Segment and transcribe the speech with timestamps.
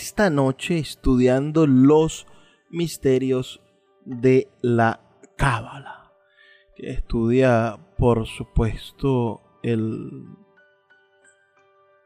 [0.00, 2.26] esta noche estudiando los
[2.70, 3.60] misterios
[4.06, 5.00] de la
[5.36, 6.12] Cábala,
[6.74, 10.24] que estudia, por supuesto, el,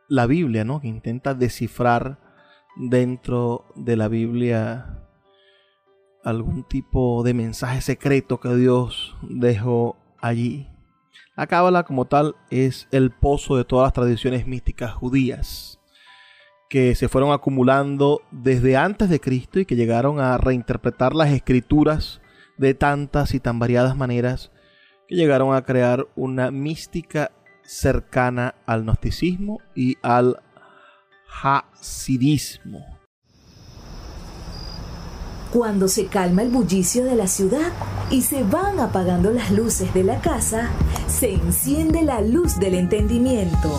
[0.08, 0.80] la Biblia, ¿no?
[0.80, 2.18] que intenta descifrar
[2.76, 5.06] dentro de la Biblia
[6.24, 10.68] algún tipo de mensaje secreto que Dios dejó allí.
[11.36, 15.80] La Cábala como tal es el pozo de todas las tradiciones místicas judías
[16.74, 22.20] que se fueron acumulando desde antes de Cristo y que llegaron a reinterpretar las escrituras
[22.58, 24.50] de tantas y tan variadas maneras
[25.06, 27.30] que llegaron a crear una mística
[27.62, 30.42] cercana al gnosticismo y al
[31.44, 32.84] hasidismo.
[35.52, 37.72] Cuando se calma el bullicio de la ciudad
[38.10, 40.70] y se van apagando las luces de la casa,
[41.06, 43.78] se enciende la luz del entendimiento.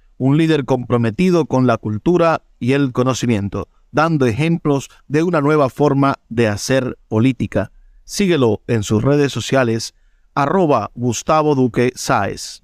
[0.23, 6.19] un líder comprometido con la cultura y el conocimiento, dando ejemplos de una nueva forma
[6.29, 7.71] de hacer política.
[8.03, 9.95] Síguelo en sus redes sociales,
[10.35, 12.61] arroba Gustavo Duque Sáez.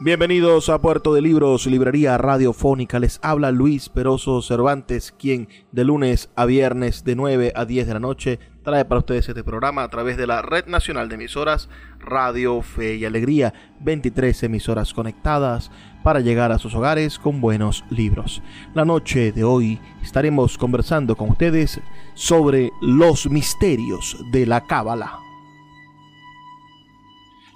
[0.00, 2.98] Bienvenidos a Puerto de Libros, Librería Radiofónica.
[2.98, 7.92] Les habla Luis Peroso Cervantes, quien de lunes a viernes de 9 a 10 de
[7.92, 11.68] la noche trae para ustedes este programa a través de la Red Nacional de Emisoras
[11.98, 15.70] Radio Fe y Alegría, 23 emisoras conectadas
[16.02, 18.42] para llegar a sus hogares con buenos libros.
[18.74, 21.80] La noche de hoy estaremos conversando con ustedes
[22.14, 25.18] sobre los misterios de la Cábala.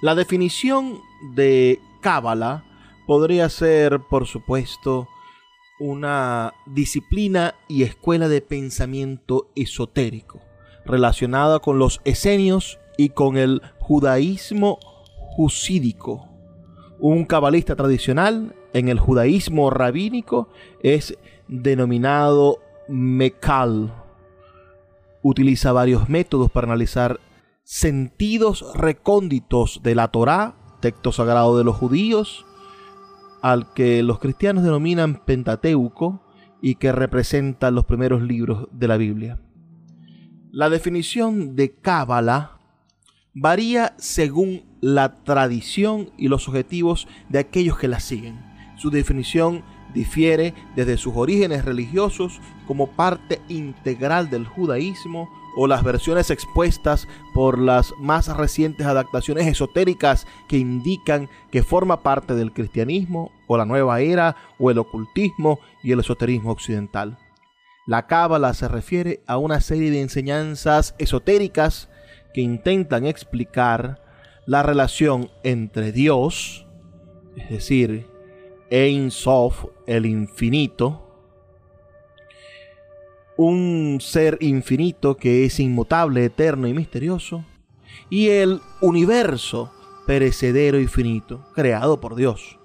[0.02, 1.00] La definición
[1.34, 2.64] de Cábala
[3.06, 5.08] podría ser, por supuesto,
[5.78, 10.45] una disciplina y escuela de pensamiento esotérico
[10.86, 14.78] relacionada con los esenios y con el judaísmo
[15.36, 16.28] jusídico.
[16.98, 20.48] Un cabalista tradicional en el judaísmo rabínico
[20.82, 21.16] es
[21.48, 22.58] denominado
[22.88, 23.92] Mekal.
[25.22, 27.20] Utiliza varios métodos para analizar
[27.64, 32.46] sentidos recónditos de la Torá, texto sagrado de los judíos,
[33.42, 36.20] al que los cristianos denominan Pentateuco
[36.62, 39.38] y que representa los primeros libros de la Biblia.
[40.56, 42.52] La definición de Cábala
[43.34, 48.40] varía según la tradición y los objetivos de aquellos que la siguen.
[48.78, 55.28] Su definición difiere desde sus orígenes religiosos como parte integral del judaísmo
[55.58, 62.34] o las versiones expuestas por las más recientes adaptaciones esotéricas que indican que forma parte
[62.34, 67.18] del cristianismo o la nueva era o el ocultismo y el esoterismo occidental.
[67.86, 71.88] La cábala se refiere a una serie de enseñanzas esotéricas
[72.34, 74.02] que intentan explicar
[74.44, 76.66] la relación entre Dios,
[77.36, 78.08] es decir,
[78.70, 81.06] Ein Sof, el infinito,
[83.36, 87.44] un ser infinito que es inmutable, eterno y misterioso,
[88.10, 89.72] y el universo
[90.08, 92.58] perecedero y finito, creado por Dios.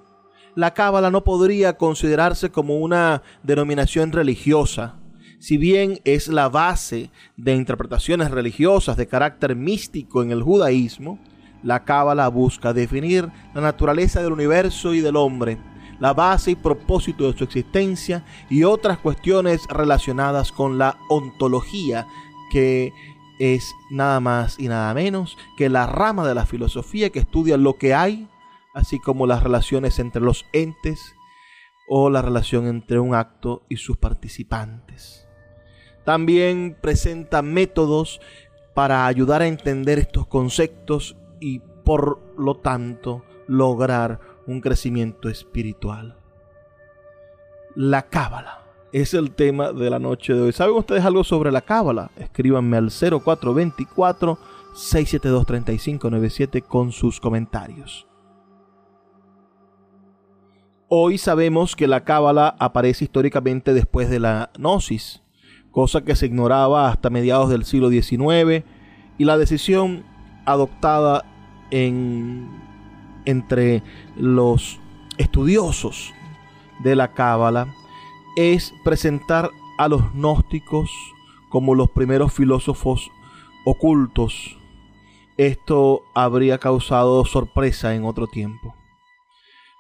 [0.56, 5.01] La cábala no podría considerarse como una denominación religiosa,
[5.42, 11.18] si bien es la base de interpretaciones religiosas de carácter místico en el judaísmo,
[11.64, 15.58] la Cábala busca definir la naturaleza del universo y del hombre,
[16.00, 22.06] la base y propósito de su existencia y otras cuestiones relacionadas con la ontología,
[22.52, 22.94] que
[23.40, 27.78] es nada más y nada menos que la rama de la filosofía que estudia lo
[27.78, 28.30] que hay,
[28.76, 31.16] así como las relaciones entre los entes
[31.90, 35.21] o la relación entre un acto y sus participantes.
[36.04, 38.22] También presenta métodos
[38.74, 46.18] para ayudar a entender estos conceptos y por lo tanto lograr un crecimiento espiritual.
[47.76, 48.62] La cábala,
[48.92, 50.52] es el tema de la noche de hoy.
[50.52, 52.12] ¿Saben ustedes algo sobre la cábala?
[52.18, 54.38] Escríbanme al 0424
[54.74, 58.08] 672 3597 con sus comentarios.
[60.90, 65.24] Hoy sabemos que la cábala aparece históricamente después de la gnosis,
[65.72, 68.66] cosa que se ignoraba hasta mediados del siglo XIX,
[69.18, 70.04] y la decisión
[70.46, 71.26] adoptada
[71.70, 72.48] en,
[73.26, 73.84] entre
[74.16, 74.80] los
[75.18, 76.14] estudiosos
[76.84, 77.74] de la cábala
[78.36, 80.92] es presentar a los gnósticos
[81.50, 83.12] como los primeros filósofos
[83.66, 84.58] ocultos.
[85.38, 88.76] Esto habría causado sorpresa en otro tiempo.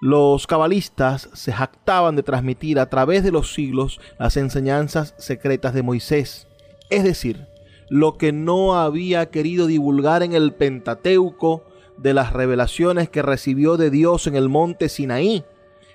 [0.03, 5.83] Los cabalistas se jactaban de transmitir a través de los siglos las enseñanzas secretas de
[5.83, 6.47] Moisés,
[6.89, 7.45] es decir,
[7.87, 11.65] lo que no había querido divulgar en el Pentateuco
[11.97, 15.45] de las revelaciones que recibió de Dios en el monte Sinaí,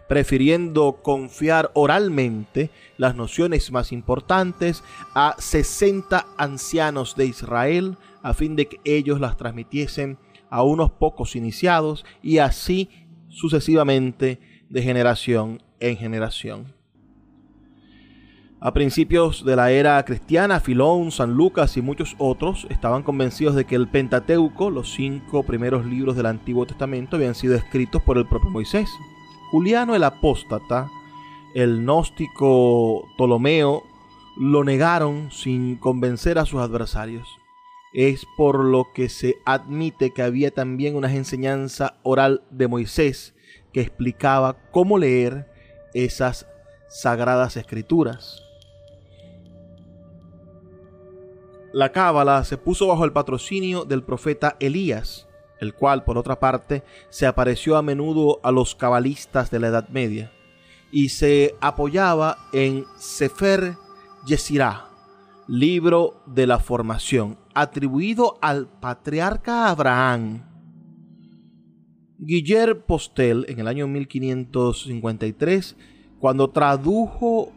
[0.06, 4.84] prefiriendo confiar oralmente las nociones más importantes
[5.16, 10.16] a 60 ancianos de Israel a fin de que ellos las transmitiesen
[10.48, 12.88] a unos pocos iniciados y así
[13.36, 14.40] sucesivamente
[14.70, 16.74] de generación en generación.
[18.58, 23.66] A principios de la era cristiana, Filón, San Lucas y muchos otros estaban convencidos de
[23.66, 28.26] que el Pentateuco, los cinco primeros libros del Antiguo Testamento, habían sido escritos por el
[28.26, 28.88] propio Moisés.
[29.50, 30.88] Juliano el apóstata,
[31.54, 33.82] el gnóstico Ptolomeo,
[34.38, 37.28] lo negaron sin convencer a sus adversarios.
[37.96, 43.34] Es por lo que se admite que había también una enseñanza oral de Moisés
[43.72, 45.50] que explicaba cómo leer
[45.94, 46.46] esas
[46.90, 48.42] sagradas escrituras.
[51.72, 55.26] La cábala se puso bajo el patrocinio del profeta Elías,
[55.58, 59.88] el cual, por otra parte, se apareció a menudo a los cabalistas de la Edad
[59.88, 60.30] Media,
[60.92, 63.76] y se apoyaba en Sefer
[64.26, 64.90] Yesirá,
[65.48, 70.42] libro de la formación, atribuido al patriarca Abraham.
[72.18, 75.74] Guillermo Postel, en el año 1553,
[76.20, 77.52] cuando tradujo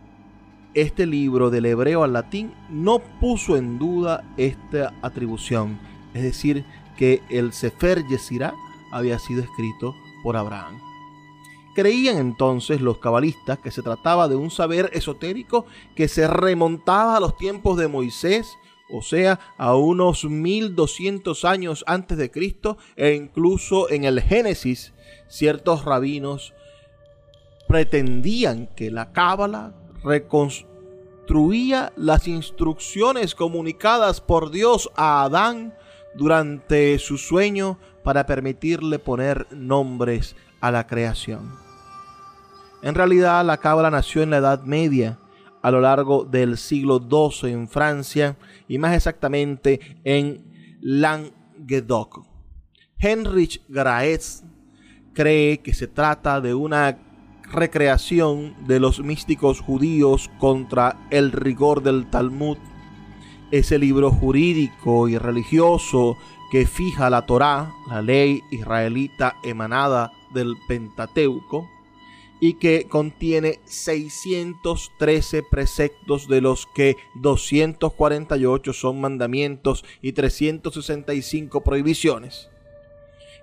[0.73, 5.77] este libro del hebreo al latín, no puso en duda esta atribución,
[6.13, 6.63] es decir,
[6.97, 8.53] que el Sefer Yesirá
[8.93, 9.93] había sido escrito
[10.23, 10.79] por Abraham.
[11.75, 17.19] Creían entonces los cabalistas que se trataba de un saber esotérico que se remontaba a
[17.19, 18.57] los tiempos de Moisés
[18.89, 24.93] o sea, a unos 1200 años antes de Cristo e incluso en el Génesis,
[25.27, 26.53] ciertos rabinos
[27.67, 35.75] pretendían que la Cábala reconstruía las instrucciones comunicadas por Dios a Adán
[36.15, 41.53] durante su sueño para permitirle poner nombres a la creación.
[42.81, 45.19] En realidad, la Cábala nació en la Edad Media
[45.61, 52.25] a lo largo del siglo XII en Francia y más exactamente en Languedoc.
[52.97, 54.43] Heinrich Graetz
[55.13, 56.97] cree que se trata de una
[57.51, 62.57] recreación de los místicos judíos contra el rigor del Talmud,
[63.51, 66.17] ese libro jurídico y religioso
[66.51, 71.67] que fija la Torá, la ley israelita emanada del Pentateuco,
[72.39, 82.49] y que contiene 613 preceptos de los que 248 son mandamientos y 365 prohibiciones.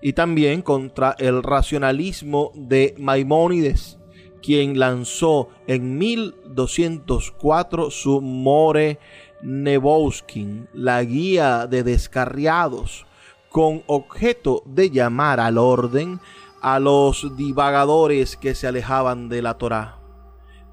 [0.02, 3.98] Y también contra el racionalismo de Maimónides,
[4.42, 8.98] quien lanzó en 1204 su More
[9.42, 13.06] Nebowskin, la guía de descarriados,
[13.50, 16.20] con objeto de llamar al orden
[16.60, 19.98] a los divagadores que se alejaban de la Torá.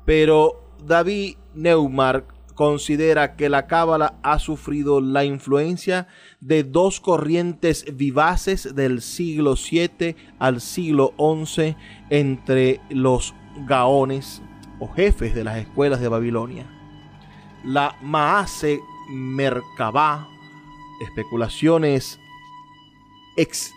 [0.05, 6.07] Pero David Neumark considera que la cábala ha sufrido la influencia
[6.39, 11.75] de dos corrientes vivaces del siglo VII al siglo XI
[12.09, 13.33] entre los
[13.65, 14.41] gaones
[14.79, 16.65] o jefes de las escuelas de Babilonia.
[17.63, 20.27] La Maase Merkabah,
[21.01, 22.19] especulaciones
[23.35, 23.73] ex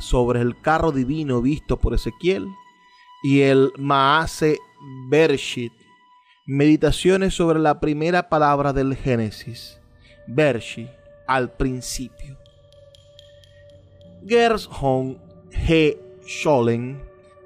[0.00, 2.48] sobre el carro divino visto por Ezequiel
[3.22, 4.58] y el Maase
[5.08, 5.72] Bershit,
[6.46, 9.78] meditaciones sobre la primera palabra del Génesis,
[10.26, 10.88] Bershit,
[11.26, 12.38] al principio.
[14.26, 15.18] Gershon
[15.50, 15.98] G.
[16.26, 17.02] Schollen,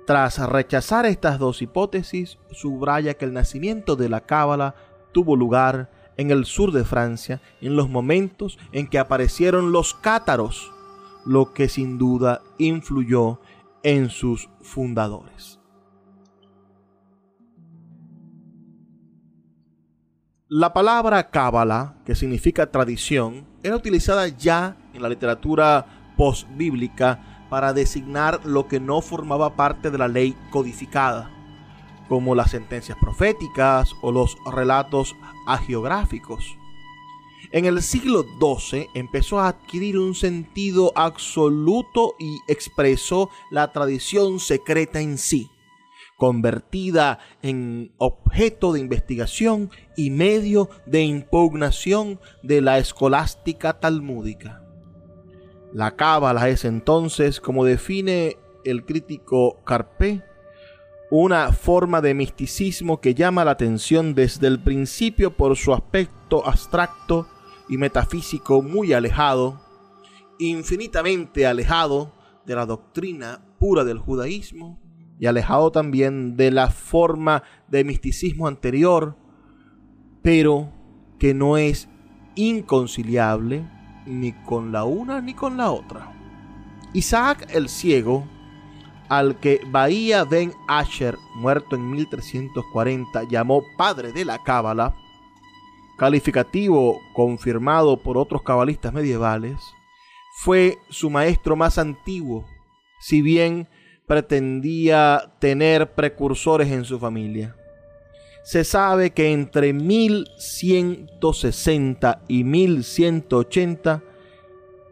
[0.06, 4.74] tras rechazar estas dos hipótesis, subraya que el nacimiento de la Cábala
[5.12, 10.71] tuvo lugar en el sur de Francia en los momentos en que aparecieron los cátaros
[11.24, 13.40] lo que sin duda influyó
[13.82, 15.58] en sus fundadores.
[20.48, 28.44] La palabra cábala, que significa tradición, era utilizada ya en la literatura postbíblica para designar
[28.44, 31.30] lo que no formaba parte de la ley codificada,
[32.08, 36.58] como las sentencias proféticas o los relatos agiográficos.
[37.52, 45.00] En el siglo XII empezó a adquirir un sentido absoluto y expresó la tradición secreta
[45.00, 45.50] en sí
[46.22, 54.62] convertida en objeto de investigación y medio de impugnación de la escolástica talmúdica.
[55.72, 60.22] La cábala es entonces, como define el crítico Carpé,
[61.10, 67.26] una forma de misticismo que llama la atención desde el principio por su aspecto abstracto
[67.68, 69.60] y metafísico muy alejado,
[70.38, 72.12] infinitamente alejado
[72.44, 74.80] de la doctrina pura del judaísmo
[75.18, 79.16] y alejado también de la forma de misticismo anterior,
[80.22, 80.72] pero
[81.18, 81.88] que no es
[82.34, 83.68] inconciliable
[84.06, 86.12] ni con la una ni con la otra.
[86.92, 88.26] Isaac el ciego,
[89.08, 94.94] al que Bahía Ben Asher, muerto en 1340, llamó padre de la cábala,
[96.02, 99.56] calificativo confirmado por otros cabalistas medievales,
[100.34, 102.44] fue su maestro más antiguo,
[102.98, 103.68] si bien
[104.08, 107.54] pretendía tener precursores en su familia.
[108.42, 114.02] Se sabe que entre 1160 y 1180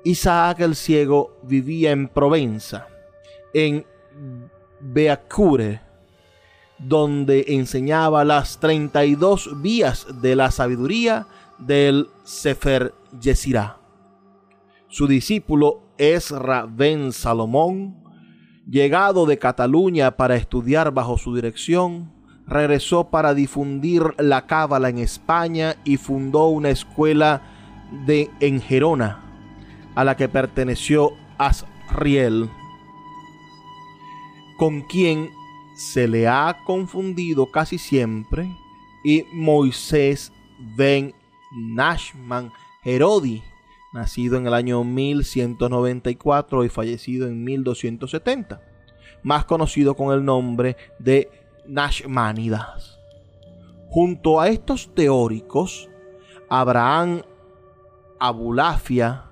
[0.05, 2.87] Isaac el Ciego vivía en Provenza,
[3.52, 3.85] en
[4.79, 5.81] Beacure,
[6.80, 11.26] donde enseñaba las 32 vías de la sabiduría
[11.58, 13.78] del Sefer Yesirá.
[14.88, 18.00] Su discípulo Esra ben Salomón
[18.68, 22.12] llegado de Cataluña para estudiar bajo su dirección,
[22.46, 27.42] regresó para difundir la cábala en España y fundó una escuela
[28.06, 29.22] de en Gerona,
[29.94, 32.49] a la que perteneció Asriel,
[34.56, 35.30] con quien
[35.80, 38.54] se le ha confundido casi siempre,
[39.02, 40.30] y Moisés
[40.76, 41.14] ben
[41.52, 42.52] Nashman
[42.84, 43.42] Herodi,
[43.94, 48.60] nacido en el año 1194 y fallecido en 1270,
[49.22, 51.30] más conocido con el nombre de
[51.66, 52.99] Nashmanidas.
[53.88, 55.88] Junto a estos teóricos,
[56.50, 57.22] Abraham
[58.18, 59.30] Abulafia,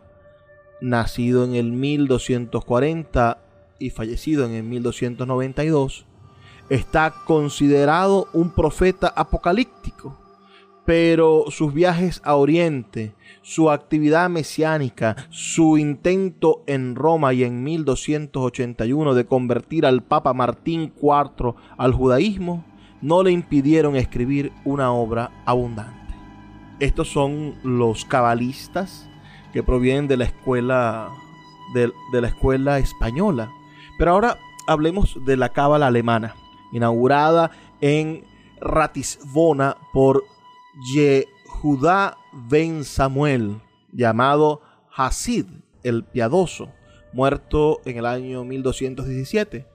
[0.81, 3.39] nacido en el 1240
[3.79, 6.07] y fallecido en el 1292,
[6.71, 10.17] está considerado un profeta apocalíptico
[10.89, 19.13] pero sus viajes a Oriente, su actividad mesiánica, su intento en Roma y en 1281
[19.13, 22.65] de convertir al Papa Martín IV al judaísmo,
[23.03, 26.15] no le impidieron escribir una obra abundante.
[26.81, 29.11] Estos son los cabalistas
[29.53, 31.11] que provienen de la escuela
[31.75, 33.53] de, la escuela española.
[33.99, 36.35] Pero ahora hablemos de la cábala alemana,
[36.73, 38.25] inaugurada en
[38.61, 40.25] Ratisbona por
[40.95, 43.61] Yehudá ben Samuel,
[43.93, 44.61] llamado
[44.95, 45.47] Hasid
[45.83, 46.71] el Piadoso,
[47.13, 49.67] muerto en el año 1217.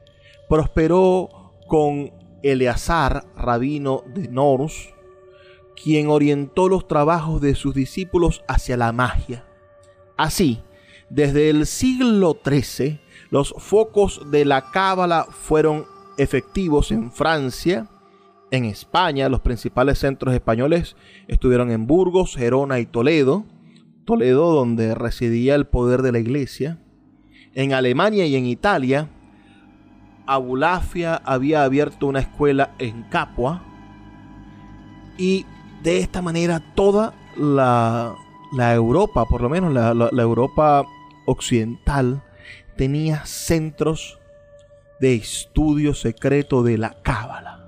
[0.50, 2.12] Prosperó con
[2.44, 4.94] Eleazar, rabino de Nors,
[5.82, 9.46] quien orientó los trabajos de sus discípulos hacia la magia.
[10.18, 10.62] Así,
[11.10, 15.86] desde el siglo XIII, los focos de la cábala fueron
[16.18, 17.88] efectivos en Francia,
[18.54, 20.96] en España, los principales centros españoles
[21.28, 23.46] estuvieron en Burgos, Gerona y Toledo.
[24.06, 26.78] Toledo donde residía el poder de la iglesia.
[27.56, 29.10] En Alemania y en Italia,
[30.28, 33.64] Abulafia había abierto una escuela en Capua.
[35.18, 35.48] Y
[35.82, 38.16] de esta manera toda la,
[38.56, 40.86] Europa, por lo menos la, la Europa
[41.26, 42.22] occidental,
[42.78, 44.20] tenía centros
[45.00, 47.68] de estudio secreto de la cábala.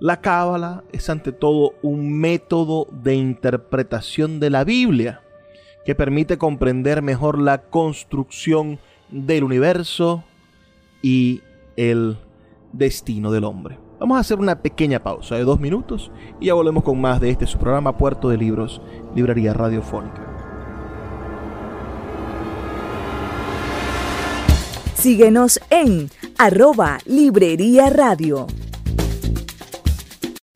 [0.00, 5.22] La cábala es ante todo un método de interpretación de la Biblia
[5.84, 8.78] que permite comprender mejor la construcción
[9.10, 10.22] del universo
[11.02, 11.42] y
[11.76, 12.18] el
[12.72, 13.78] destino del hombre.
[13.98, 17.30] Vamos a hacer una pequeña pausa de dos minutos y ya volvemos con más de
[17.30, 18.80] este su programa Puerto de Libros,
[19.16, 20.24] Librería Radiofónica.
[24.94, 28.46] Síguenos en arroba Librería Radio.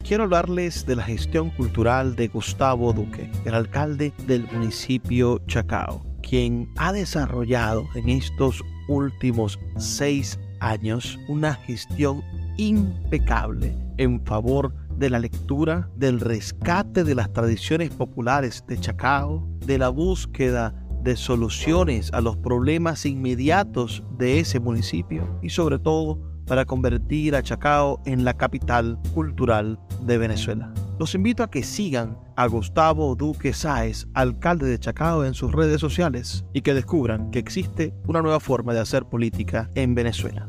[0.07, 6.69] Quiero hablarles de la gestión cultural de Gustavo Duque, el alcalde del municipio Chacao, quien
[6.77, 12.23] ha desarrollado en estos últimos seis años una gestión
[12.59, 19.79] impecable en favor de la lectura, del rescate de las tradiciones populares de Chacao, de
[19.79, 26.65] la búsqueda de soluciones a los problemas inmediatos de ese municipio y sobre todo para
[26.65, 30.73] convertir a Chacao en la capital cultural de Venezuela.
[30.99, 35.81] Los invito a que sigan a Gustavo Duque Sáez, alcalde de Chacao, en sus redes
[35.81, 40.49] sociales y que descubran que existe una nueva forma de hacer política en Venezuela.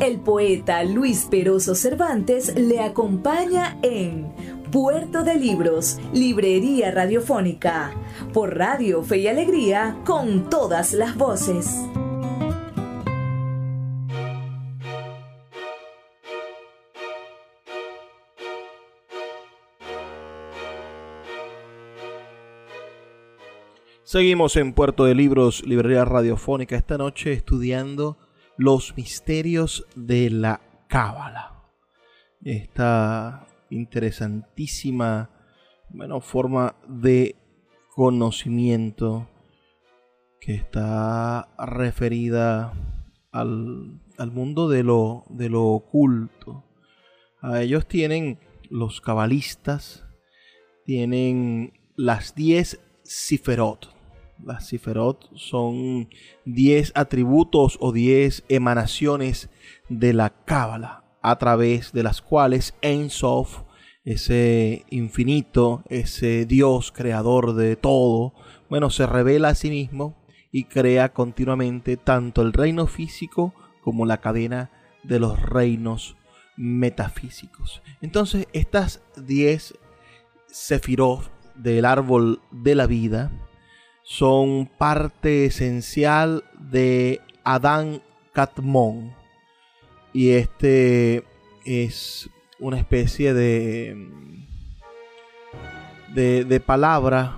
[0.00, 4.32] El poeta Luis Peroso Cervantes le acompaña en
[4.70, 7.90] Puerto de Libros, Librería Radiofónica,
[8.34, 11.74] por Radio Fe y Alegría, con todas las voces.
[24.04, 28.18] Seguimos en Puerto de Libros, Librería Radiofónica, esta noche estudiando
[28.58, 31.54] los misterios de la Cábala.
[32.44, 35.30] Esta interesantísima
[35.90, 37.36] bueno, forma de
[37.94, 39.28] conocimiento
[40.40, 42.72] que está referida
[43.32, 46.64] al, al mundo de lo, de lo oculto.
[47.40, 48.38] A ellos tienen
[48.70, 50.04] los cabalistas,
[50.84, 53.98] tienen las 10 ciferot,
[54.44, 56.08] las Siferot son
[56.44, 59.50] 10 atributos o 10 emanaciones
[59.88, 63.62] de la Cábala, a través de las cuales Ein Sof,
[64.04, 68.34] ese infinito, ese Dios creador de todo,
[68.70, 70.16] bueno, se revela a sí mismo
[70.50, 74.70] y crea continuamente tanto el reino físico como la cadena
[75.02, 76.16] de los reinos
[76.56, 77.82] metafísicos.
[78.00, 79.78] Entonces, estas 10
[80.50, 83.30] Sefirot del árbol de la vida,
[84.02, 89.14] son parte esencial de Adán Catmón.
[90.18, 91.22] Y este
[91.64, 93.96] es una especie de,
[96.12, 97.36] de, palabra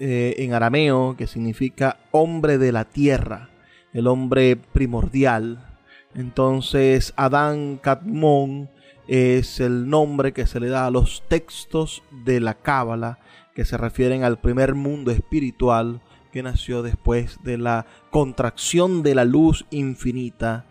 [0.00, 3.50] eh, en arameo que significa hombre de la tierra,
[3.92, 5.78] el hombre primordial.
[6.12, 8.68] Entonces Adán Catmón
[9.06, 13.20] es el nombre que se le da a los textos de la Cábala
[13.54, 16.02] que se refieren al primer mundo espiritual
[16.32, 20.67] que nació después de la contracción de la luz infinita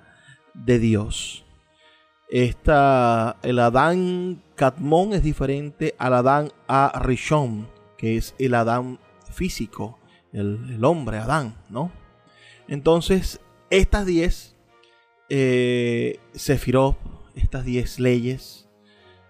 [0.66, 1.46] de Dios.
[2.30, 9.00] Esta, el Adán Catmón es diferente al Adán a Rishon, que es el Adán
[9.32, 10.00] físico,
[10.34, 11.92] el, hombre Adán, ¿no?
[12.68, 13.40] Entonces,
[13.70, 14.56] estas diez
[15.30, 16.98] eh, Sefirot,
[17.36, 18.68] estas diez leyes,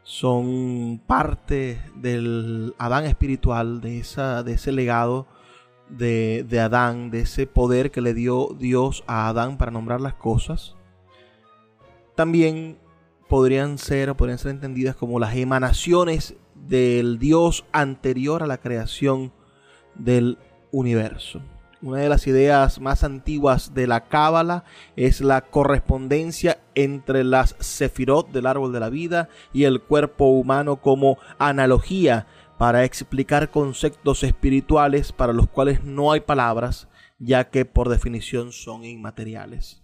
[0.01, 5.27] son parte del Adán espiritual, de, esa, de ese legado
[5.89, 10.13] de, de, Adán, de ese poder que le dio Dios a Adán para nombrar las
[10.13, 10.76] cosas.
[12.17, 12.79] También
[13.29, 19.31] podrían ser o podrían ser entendidas como las emanaciones del Dios anterior a la creación
[19.93, 20.39] del
[20.71, 21.43] universo.
[21.79, 24.63] Una de las ideas más antiguas de la Cábala
[24.95, 30.77] es la correspondencia entre las sefirot del árbol de la vida y el cuerpo humano
[30.77, 32.25] como analogía
[32.57, 36.87] para explicar conceptos espirituales para los cuales no hay palabras,
[37.19, 39.83] ya que por definición son inmateriales.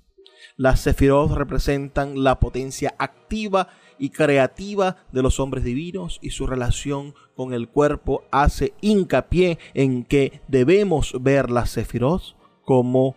[0.57, 7.13] Las sefirot representan la potencia activa y creativa de los hombres divinos y su relación
[7.35, 13.15] con el cuerpo hace hincapié en que debemos ver las sefirot como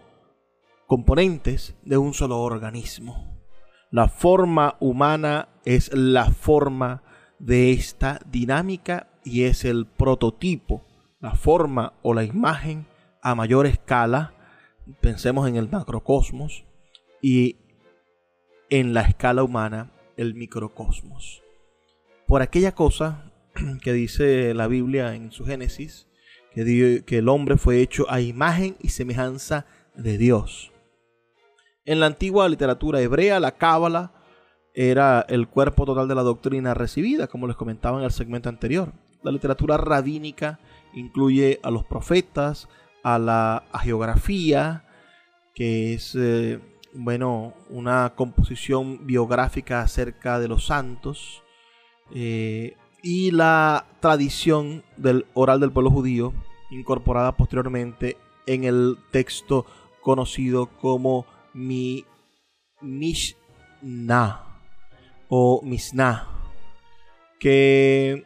[0.86, 3.36] componentes de un solo organismo.
[3.90, 7.02] La forma humana es la forma
[7.38, 10.84] de esta dinámica y es el prototipo,
[11.20, 12.86] la forma o la imagen
[13.22, 14.34] a mayor escala,
[15.00, 16.64] pensemos en el macrocosmos,
[17.22, 17.56] y
[18.70, 21.42] en la escala humana el microcosmos.
[22.26, 23.32] Por aquella cosa
[23.82, 26.08] que dice la Biblia en su Génesis,
[26.52, 30.72] que, que el hombre fue hecho a imagen y semejanza de Dios.
[31.84, 34.12] En la antigua literatura hebrea, la cábala
[34.74, 38.92] era el cuerpo total de la doctrina recibida, como les comentaba en el segmento anterior.
[39.22, 40.58] La literatura rabínica
[40.94, 42.68] incluye a los profetas,
[43.02, 44.84] a la geografía,
[45.54, 46.60] que es eh,
[46.96, 51.42] bueno, una composición biográfica acerca de los santos
[52.14, 56.32] eh, y la tradición del oral del pueblo judío
[56.70, 59.66] incorporada posteriormente en el texto
[60.00, 62.04] conocido como mi
[62.80, 64.44] Mishnah
[65.28, 66.28] o Mishnah,
[67.38, 68.24] que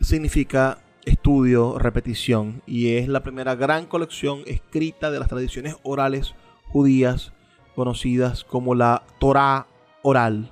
[0.00, 6.34] significa estudio, repetición, y es la primera gran colección escrita de las tradiciones orales
[6.66, 7.32] judías
[7.74, 9.66] conocidas como la Torah
[10.02, 10.50] oral,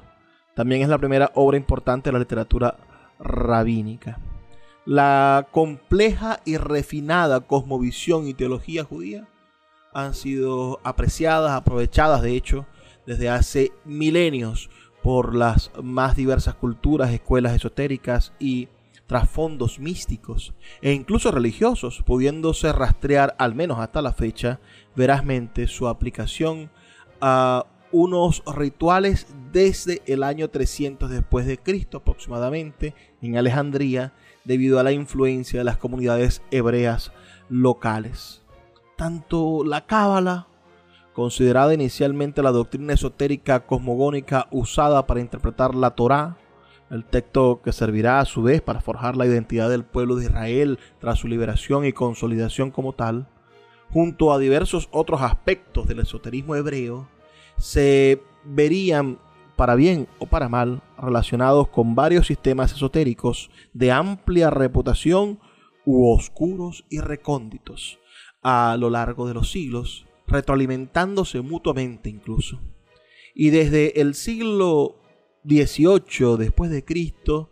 [0.55, 2.77] También es la primera obra importante de la literatura
[3.21, 4.19] rabínica.
[4.85, 9.29] La compleja y refinada cosmovisión y teología judía
[9.93, 12.67] han sido apreciadas, aprovechadas de hecho
[13.07, 14.69] desde hace milenios
[15.03, 18.69] por las más diversas culturas, escuelas esotéricas y
[19.07, 24.61] trasfondos místicos e incluso religiosos, pudiéndose rastrear, al menos hasta la fecha,
[24.95, 26.71] verazmente su aplicación
[27.21, 34.13] a unos rituales desde el año 300 después de Cristo aproximadamente en Alejandría
[34.45, 37.13] debido a la influencia de las comunidades hebreas
[37.49, 38.43] locales.
[38.97, 40.49] Tanto la cábala,
[41.13, 46.37] considerada inicialmente la doctrina esotérica cosmogónica usada para interpretar la Torá,
[46.91, 50.79] el texto que servirá a su vez para forjar la identidad del pueblo de Israel
[51.01, 53.29] tras su liberación y consolidación como tal,
[53.93, 57.09] junto a diversos otros aspectos del esoterismo hebreo,
[57.59, 59.19] se verían
[59.57, 65.41] para bien o para mal relacionados con varios sistemas esotéricos de amplia reputación
[65.85, 67.99] u oscuros y recónditos
[68.43, 72.61] a lo largo de los siglos, retroalimentándose mutuamente incluso.
[73.35, 74.97] Y desde el siglo
[75.45, 77.51] 18 después de Cristo,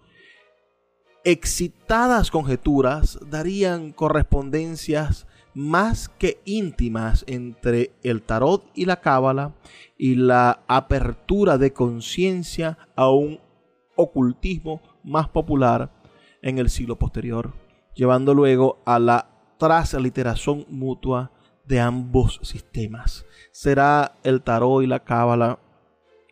[1.25, 9.55] excitadas conjeturas darían correspondencias más que íntimas entre el tarot y la cábala
[9.97, 13.40] y la apertura de conciencia a un
[13.97, 15.90] ocultismo más popular
[16.42, 17.55] en el siglo posterior,
[17.95, 21.33] llevando luego a la transliteración mutua
[21.64, 23.25] de ambos sistemas.
[23.51, 25.59] Será el tarot y la cábala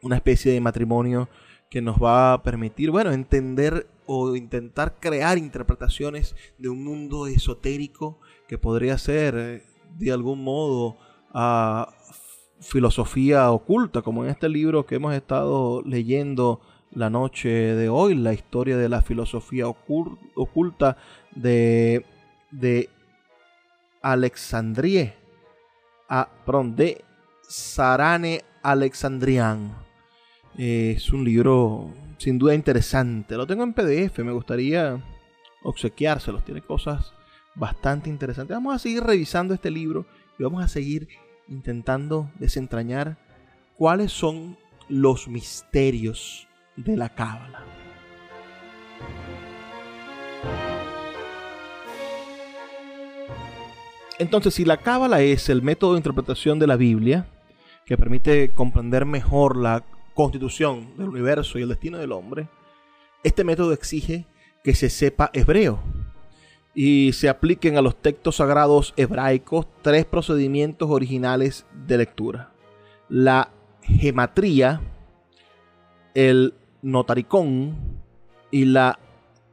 [0.03, 1.31] una especie de matrimonio
[1.71, 8.21] que nos va a permitir, bueno, entender o intentar crear interpretaciones de un mundo esotérico
[8.49, 9.63] que podría ser eh,
[9.99, 10.97] de algún modo
[11.33, 11.93] a
[12.61, 16.61] filosofía oculta, como en este libro que hemos estado leyendo
[16.93, 20.97] la noche de hoy, la historia de la filosofía oculta
[21.35, 22.05] de,
[22.51, 22.89] de
[26.09, 27.05] a, perdón, de
[27.49, 29.75] Sarane Alexandrian.
[30.57, 31.91] Es un libro
[32.25, 33.37] sin duda interesante.
[33.37, 34.99] Lo tengo en PDF, me gustaría
[35.63, 36.43] obsequiárselos.
[36.43, 37.13] Tiene cosas
[37.55, 38.57] bastante interesantes.
[38.57, 40.07] Vamos a seguir revisando este libro
[40.39, 41.07] y vamos a seguir
[41.49, 43.19] intentando desentrañar
[43.77, 44.57] cuáles son
[44.89, 47.63] los misterios de la cábala.
[54.19, 57.27] Entonces, si la cábala es el método de interpretación de la Biblia
[57.85, 59.85] que permite comprender mejor la
[60.15, 62.49] constitución del universo y el destino del hombre,
[63.23, 64.27] este método exige
[64.63, 65.81] que se sepa hebreo
[66.75, 72.53] y se apliquen a los textos sagrados hebraicos tres procedimientos originales de lectura.
[73.09, 73.51] La
[73.83, 74.81] gematría,
[76.15, 77.77] el notaricón
[78.51, 78.99] y la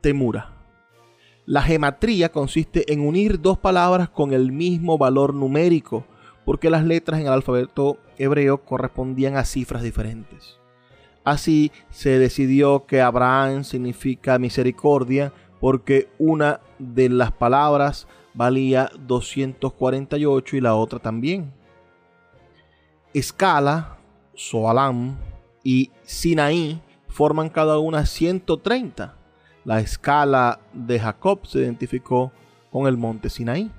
[0.02, 0.54] temura.
[1.46, 6.06] La gematría consiste en unir dos palabras con el mismo valor numérico
[6.46, 10.58] porque las letras en el alfabeto hebreo correspondían a cifras diferentes.
[11.24, 20.62] Así se decidió que Abraham significa misericordia porque una de las palabras valía 248 y
[20.62, 21.54] la otra también.
[23.14, 23.98] Escala,
[24.34, 25.18] Soalam
[25.64, 29.16] y Sinaí forman cada una 130.
[29.64, 32.32] La escala de Jacob se identificó
[32.72, 33.70] con el monte Sinaí.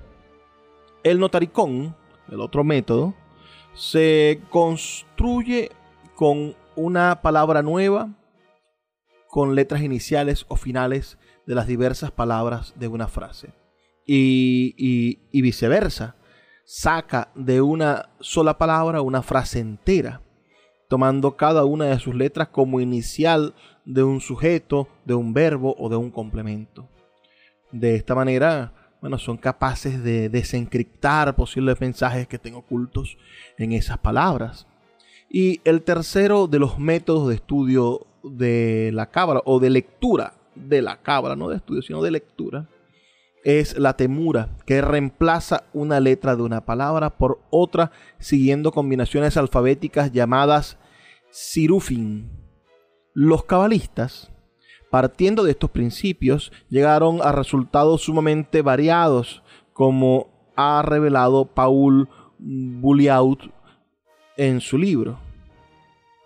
[1.03, 1.95] El notaricón
[2.29, 3.13] el otro método,
[3.73, 5.71] se construye
[6.15, 8.09] con una palabra nueva
[9.33, 13.51] con letras iniciales o finales de las diversas palabras de una frase.
[14.05, 16.15] Y, viceversa,
[16.65, 20.21] saca de una sola palabra una frase entera,
[20.87, 23.55] tomando cada una de sus letras como inicial
[23.85, 26.87] de un sujeto, de un verbo o de un complemento.
[27.71, 33.17] De esta manera, bueno, son capaces de desencriptar posibles mensajes que estén ocultos
[33.57, 34.65] en esas palabras.
[35.29, 40.81] Y el tercero de los métodos de estudio de la cabra o de lectura de
[40.81, 42.69] la cabra, no de estudio, sino de lectura,
[43.43, 50.13] es la temura, que reemplaza una letra de una palabra por otra siguiendo combinaciones alfabéticas
[50.13, 50.77] llamadas
[51.29, 52.31] sirufin.
[53.13, 54.31] Los cabalistas
[54.93, 59.41] Partiendo de estos principios, llegaron a resultados sumamente variados,
[59.73, 63.41] como ha revelado Paul Bulliaut
[64.37, 65.17] en su libro.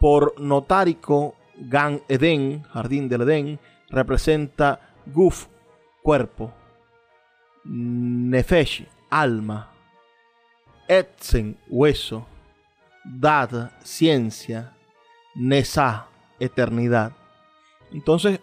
[0.01, 5.47] Por notárico, Gan Eden, Jardín del Edén, representa Guf,
[6.03, 6.51] cuerpo,
[7.63, 9.71] Nefesh, alma,
[10.89, 12.27] Etzen, hueso,
[13.05, 14.75] Dad, ciencia,
[15.35, 17.13] Nesa, eternidad.
[17.93, 18.41] Entonces,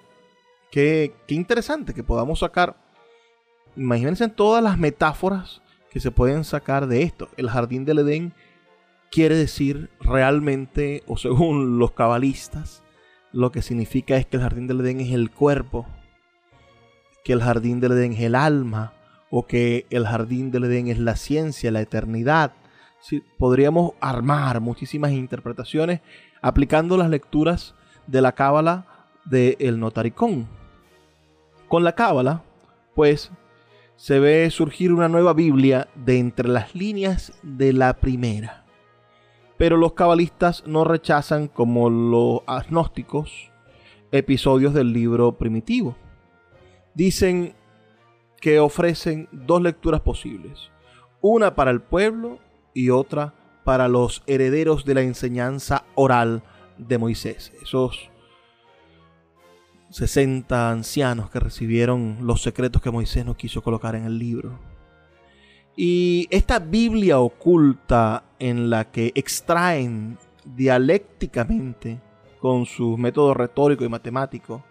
[0.74, 2.76] qué, interesante que podamos sacar,
[3.76, 7.28] imagínense todas las metáforas que se pueden sacar de esto.
[7.36, 8.34] El jardín del Edén
[9.08, 12.82] quiere decir realmente, o según los cabalistas,
[13.30, 15.86] lo que significa es que el jardín del Edén es el cuerpo,
[17.22, 18.94] que el jardín del Edén es el alma,
[19.30, 22.52] o que el jardín del Edén es la ciencia, la eternidad.
[23.38, 26.00] podríamos armar muchísimas interpretaciones
[26.42, 27.76] aplicando las lecturas
[28.08, 30.63] de la cábala del el notaricón.
[31.74, 32.44] Con la cábala,
[32.94, 33.32] pues,
[33.96, 38.64] se ve surgir una nueva Biblia de entre las líneas de la primera.
[39.56, 43.50] Pero los cabalistas no rechazan, como los agnósticos,
[44.12, 45.96] episodios del libro primitivo.
[46.94, 47.56] Dicen
[48.40, 50.70] que ofrecen dos lecturas posibles,
[51.20, 52.38] una para el pueblo
[52.72, 53.34] y otra
[53.64, 56.44] para los herederos de la enseñanza oral
[56.78, 58.10] de Moisés, esos
[59.94, 64.58] 60 ancianos que recibieron los secretos que Moisés no quiso colocar en el libro.
[65.76, 72.00] Y esta Biblia oculta en la que extraen dialécticamente
[72.40, 74.64] con su método retórico y matemático,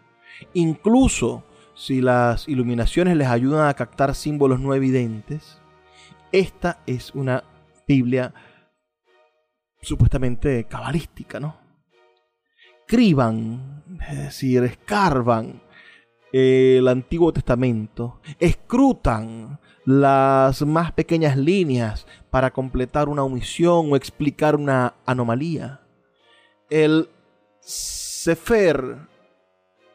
[0.53, 5.57] incluso si las iluminaciones les ayudan a captar símbolos no evidentes,
[6.33, 7.45] esta es una
[7.87, 8.33] Biblia
[9.81, 11.62] supuestamente cabalística, ¿no?
[12.93, 15.63] Criban, es decir, escarban
[16.31, 24.93] el Antiguo Testamento, escrutan las más pequeñas líneas para completar una omisión o explicar una
[25.07, 25.81] anomalía.
[26.69, 27.09] El
[27.61, 29.07] Sefer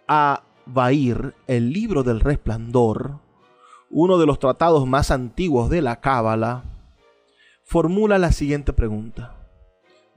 [0.08, 3.20] a Bair, el libro del resplandor,
[3.90, 6.64] uno de los tratados más antiguos de la Cábala,
[7.62, 9.37] formula la siguiente pregunta.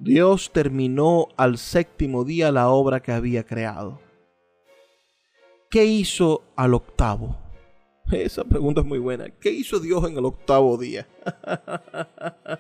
[0.02, 4.02] Dios terminó al séptimo día la obra que había creado.
[5.70, 7.38] ¿Qué hizo al octavo?
[8.12, 9.30] Esa pregunta es muy buena.
[9.30, 11.08] ¿Qué hizo Dios en el octavo día?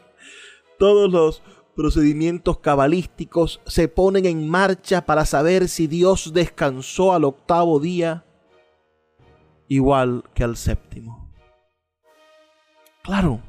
[0.77, 1.41] Todos los
[1.75, 8.23] procedimientos cabalísticos se ponen en marcha para saber si Dios descansó al octavo día
[9.67, 11.33] igual que al séptimo.
[13.01, 13.41] Claro,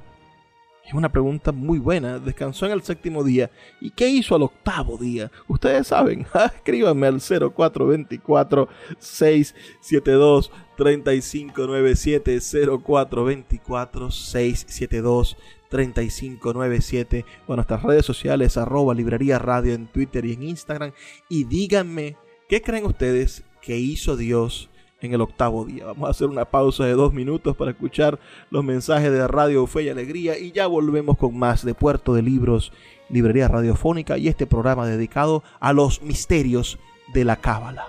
[0.86, 2.18] es una pregunta muy buena.
[2.18, 3.50] Descansó en el séptimo día.
[3.80, 5.30] ¿Y qué hizo al octavo día?
[5.48, 6.26] Ustedes saben.
[6.56, 8.68] Escríbanme al 0424
[8.98, 12.40] 672 3597
[12.84, 15.36] 0424 672
[15.68, 20.92] 3597 o nuestras redes sociales arroba librería radio en Twitter y en Instagram
[21.30, 22.16] y díganme
[22.46, 24.68] qué creen ustedes que hizo Dios
[25.02, 25.86] en el octavo día.
[25.86, 28.18] Vamos a hacer una pausa de dos minutos para escuchar
[28.50, 32.22] los mensajes de Radio Fe y Alegría y ya volvemos con más de Puerto de
[32.22, 32.72] Libros,
[33.08, 36.78] Librería Radiofónica y este programa dedicado a los misterios
[37.12, 37.86] de la Cábala.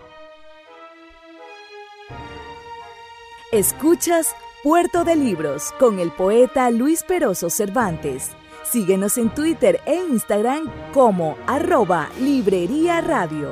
[3.52, 8.32] Escuchas Puerto de Libros con el poeta Luis Peroso Cervantes.
[8.64, 13.52] Síguenos en Twitter e Instagram como arroba Librería Radio.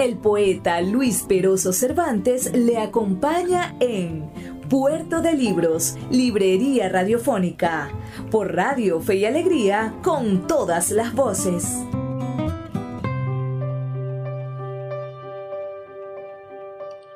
[0.00, 4.30] El poeta Luis Peroso Cervantes le acompaña en
[4.70, 7.90] Puerto de Libros, Librería Radiofónica,
[8.30, 11.84] por Radio Fe y Alegría, con todas las voces.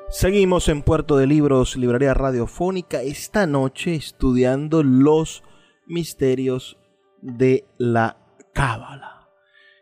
[0.09, 5.43] Seguimos en Puerto de Libros, Librería Radiofónica, esta noche estudiando los
[5.87, 6.77] misterios
[7.23, 8.19] de la
[8.53, 9.27] Cábala,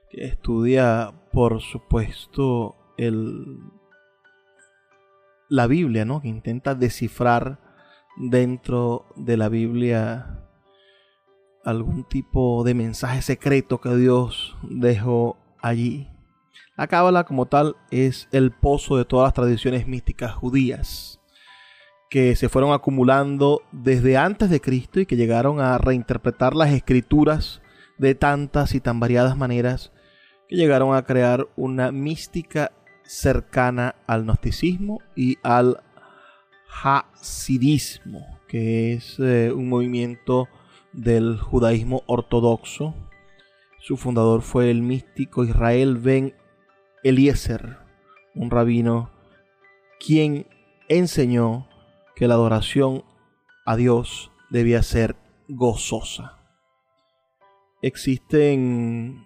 [0.09, 3.59] que estudia, por supuesto, el,
[5.49, 6.21] la Biblia, ¿no?
[6.21, 7.59] que intenta descifrar
[8.17, 10.43] dentro de la Biblia
[11.63, 16.09] algún tipo de mensaje secreto que Dios dejó allí.
[16.75, 21.21] La Cábala como tal es el pozo de todas las tradiciones místicas judías,
[22.09, 27.61] que se fueron acumulando desde antes de Cristo y que llegaron a reinterpretar las escrituras
[27.97, 29.91] de tantas y tan variadas maneras
[30.47, 32.71] que llegaron a crear una mística
[33.13, 35.83] cercana al gnosticismo y al
[36.83, 40.47] hasidismo, que es eh, un movimiento
[40.93, 42.95] del judaísmo ortodoxo.
[43.79, 46.33] Su fundador fue el místico Israel ben
[47.03, 47.77] Eliezer,
[48.33, 49.11] un rabino
[49.99, 50.47] quien
[50.89, 51.67] enseñó
[52.15, 53.03] que la adoración
[53.65, 55.15] a Dios debía ser
[55.47, 56.39] gozosa.
[57.81, 59.23] Existen,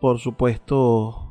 [0.00, 1.27] por supuesto,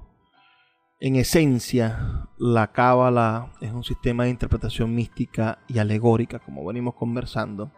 [0.99, 7.71] en esencia, la cábala es un sistema de interpretación mística y alegórica, como venimos conversando.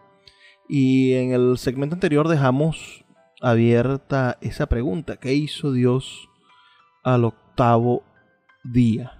[0.68, 3.04] Y en el segmento anterior dejamos
[3.42, 6.28] abierta esa pregunta, ¿qué hizo Dios
[7.02, 8.04] al octavo
[8.64, 9.18] día?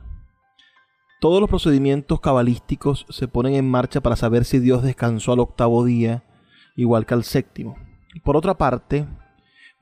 [1.21, 5.85] Todos los procedimientos cabalísticos se ponen en marcha para saber si Dios descansó al octavo
[5.85, 6.25] día,
[6.77, 7.77] igual que al séptimo.
[8.25, 9.07] Por otra parte,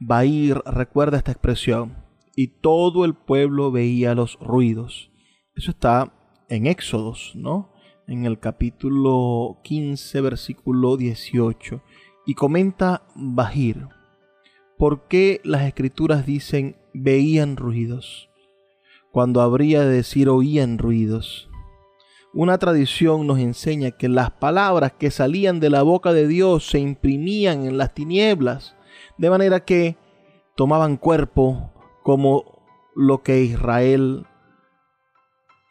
[0.01, 2.08] Bair recuerda esta expresión,
[2.41, 5.11] y todo el pueblo veía los ruidos.
[5.57, 6.13] Eso está
[6.49, 7.73] en Éxodos, ¿no?
[8.07, 11.83] En el capítulo 15, versículo 18.
[12.27, 13.89] Y comenta Bahir,
[14.79, 18.31] ¿por qué las escrituras dicen veían ruidos?
[19.11, 21.51] Cuando habría de decir oían ruidos.
[22.33, 26.79] Una tradición nos enseña que las palabras que salían de la boca de Dios se
[26.79, 28.77] imprimían en las tinieblas
[29.17, 29.97] de manera que
[30.55, 31.73] tomaban cuerpo
[32.09, 32.65] como
[32.97, 34.27] lo que Israel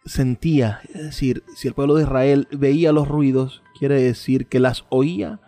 [0.05, 0.81] sentía.
[0.93, 5.39] Es decir, si el pueblo de Israel veía los ruidos, quiere decir que las oía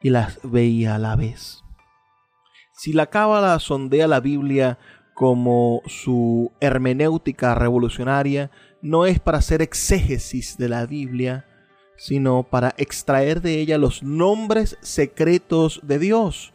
[0.00, 1.64] y las veía a la vez.
[2.72, 4.78] Si la cábala sondea la Biblia
[5.12, 11.46] como su hermenéutica revolucionaria, no es para hacer exégesis de la Biblia,
[11.96, 16.52] sino para extraer de ella los nombres secretos de Dios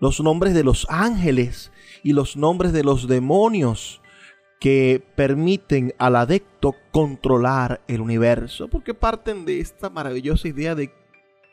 [0.00, 1.70] los nombres de los ángeles
[2.02, 4.00] y los nombres de los demonios
[4.60, 10.92] que permiten al adecto controlar el universo, porque parten de esta maravillosa idea de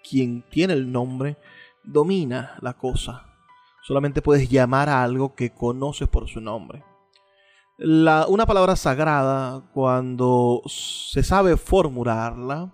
[0.07, 1.37] quien tiene el nombre
[1.83, 3.25] domina la cosa.
[3.81, 6.83] Solamente puedes llamar a algo que conoces por su nombre.
[7.79, 12.73] una palabra sagrada, cuando se sabe formularla,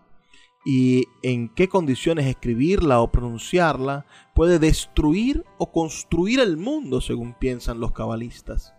[0.66, 7.80] y en qué condiciones escribirla o pronunciarla puede destruir o construir el mundo según piensan
[7.80, 8.74] los cabalistas.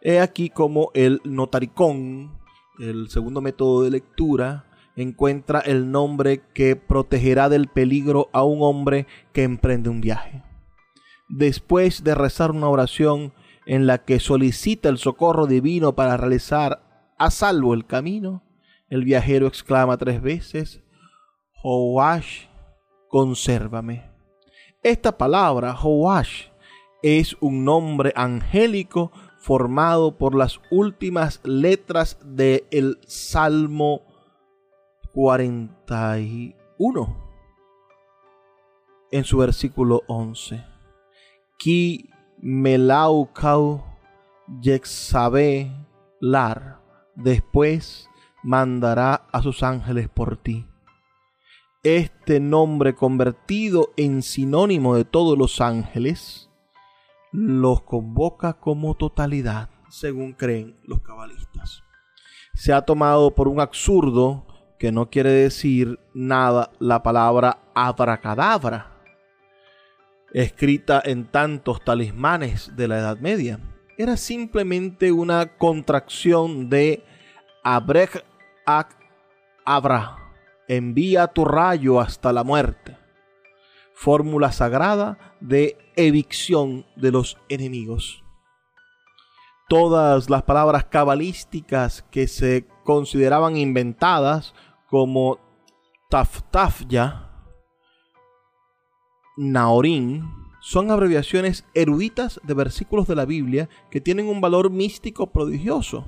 [0.00, 2.38] He aquí como el notaricón,
[2.78, 9.06] el segundo método de lectura, encuentra el nombre que protegerá del peligro a un hombre
[9.32, 10.42] que emprende un viaje.
[11.28, 13.32] Después de rezar una oración
[13.64, 16.82] en la que solicita el socorro divino para realizar
[17.18, 18.42] a salvo el camino,
[18.90, 20.81] el viajero exclama tres veces,
[21.64, 22.48] Hoash,
[23.08, 24.10] consérvame.
[24.82, 26.48] Esta palabra, Hoash,
[27.02, 34.02] es un nombre angélico formado por las últimas letras del Salmo
[35.12, 37.16] 41
[39.12, 40.64] en su versículo 11.
[41.58, 43.84] Ki melaukau
[44.60, 45.70] yexabe
[46.20, 46.80] lar.
[47.14, 48.08] Después
[48.42, 50.71] mandará a sus ángeles por ti
[51.82, 56.48] este nombre convertido en sinónimo de todos los ángeles,
[57.32, 61.82] los convoca como totalidad, según creen los cabalistas.
[62.54, 64.46] Se ha tomado por un absurdo
[64.78, 69.00] que no quiere decir nada la palabra abracadabra,
[70.32, 73.58] escrita en tantos talismanes de la Edad Media.
[73.98, 77.04] Era simplemente una contracción de
[77.64, 78.24] abrek
[78.66, 78.96] ak
[79.64, 80.21] abra
[80.68, 82.96] envía tu rayo hasta la muerte.
[83.94, 88.24] Fórmula sagrada de evicción de los enemigos.
[89.68, 94.54] Todas las palabras cabalísticas que se consideraban inventadas
[94.88, 95.38] como
[96.10, 97.30] taftafya,
[99.36, 100.28] naorín,
[100.60, 106.04] son abreviaciones eruditas de versículos de la Biblia que tienen un valor místico prodigioso.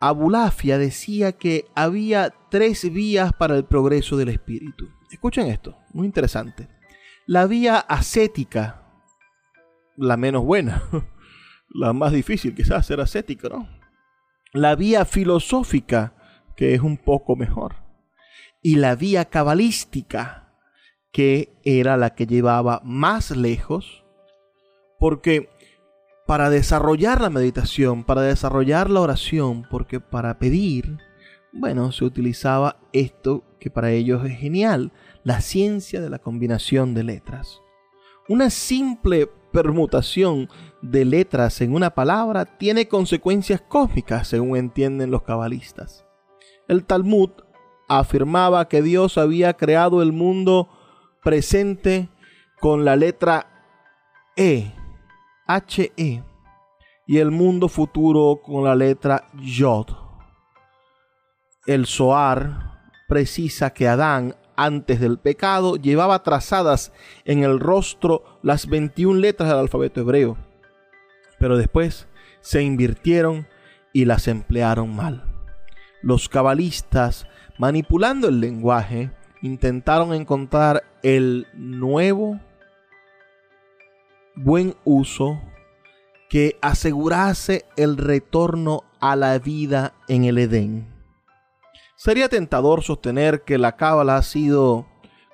[0.00, 4.88] Abulafia decía que había tres vías para el progreso del espíritu.
[5.10, 6.68] Escuchen esto, muy interesante.
[7.26, 8.82] La vía ascética,
[9.96, 10.82] la menos buena,
[11.68, 13.68] la más difícil quizás ser ascética, ¿no?
[14.52, 16.14] La vía filosófica,
[16.56, 17.76] que es un poco mejor.
[18.62, 20.54] Y la vía cabalística,
[21.12, 24.04] que era la que llevaba más lejos,
[24.98, 25.50] porque
[26.26, 30.98] para desarrollar la meditación, para desarrollar la oración, porque para pedir
[31.52, 34.92] Bueno, se utilizaba esto que para ellos es genial,
[35.24, 37.60] la ciencia de la combinación de letras.
[38.28, 40.48] Una simple permutación
[40.82, 46.04] de letras en una palabra tiene consecuencias cósmicas, según entienden los cabalistas.
[46.68, 47.30] El Talmud
[47.88, 50.68] afirmaba que Dios había creado el mundo
[51.24, 52.10] presente
[52.60, 53.46] con la letra
[54.36, 54.72] E,
[55.46, 56.22] H-E,
[57.06, 60.07] y el mundo futuro con la letra Yod.
[61.68, 66.94] El Zohar precisa que Adán, antes del pecado, llevaba trazadas
[67.26, 70.38] en el rostro las 21 letras del alfabeto hebreo,
[71.38, 72.08] pero después
[72.40, 73.46] se invirtieron
[73.92, 75.24] y las emplearon mal.
[76.00, 77.26] Los cabalistas,
[77.58, 79.10] manipulando el lenguaje,
[79.42, 82.40] intentaron encontrar el nuevo
[84.34, 85.38] buen uso
[86.30, 90.97] que asegurase el retorno a la vida en el Edén.
[91.98, 94.86] Sería tentador sostener que la cábala ha sido,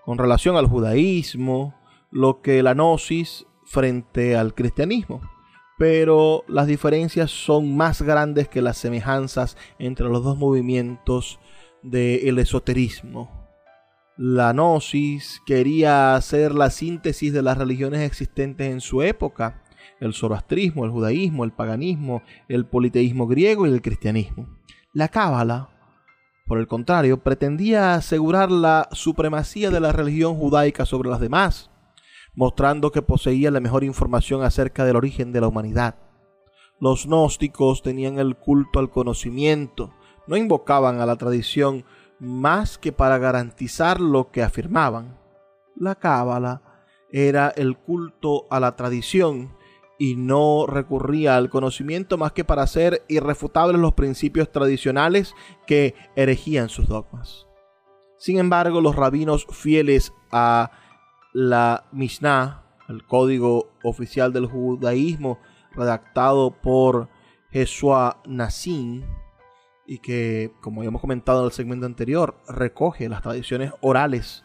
[0.03, 1.75] con relación al judaísmo,
[2.11, 5.21] lo que la gnosis frente al cristianismo,
[5.77, 11.39] pero las diferencias son más grandes que las semejanzas entre los dos movimientos
[11.83, 13.47] del esoterismo.
[14.17, 19.63] La gnosis quería hacer la síntesis de las religiones existentes en su época,
[20.01, 24.49] el zoroastrismo, el judaísmo, el paganismo, el politeísmo griego y el cristianismo.
[24.95, 25.74] La cábala,
[26.47, 31.71] por el contrario, pretendía asegurar la supremacía de la religión judaica sobre las demás,
[32.35, 35.97] mostrando que poseía la mejor información acerca del origen de la humanidad.
[36.81, 39.95] Los gnósticos tenían el culto al conocimiento,
[40.27, 41.85] no invocaban a la tradición
[42.19, 45.19] más que para garantizar lo que afirmaban.
[45.77, 46.63] La cábala
[47.11, 49.57] era el culto a la tradición
[50.05, 55.35] y no recurría al conocimiento más que para hacer irrefutables los principios tradicionales
[55.67, 57.47] que erigían sus dogmas.
[58.19, 60.73] Sin embargo, los rabinos fieles a
[61.33, 65.39] la Mishnah, el código oficial del judaísmo
[65.75, 67.09] redactado por
[67.51, 69.05] Jesúa Nassim,
[69.87, 74.45] y que, como ya hemos comentado en el segmento anterior, recoge las tradiciones orales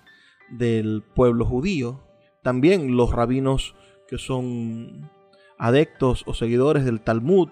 [0.52, 2.08] del pueblo judío.
[2.44, 3.76] También los rabinos
[4.08, 5.19] que son
[5.60, 7.50] adeptos o seguidores del Talmud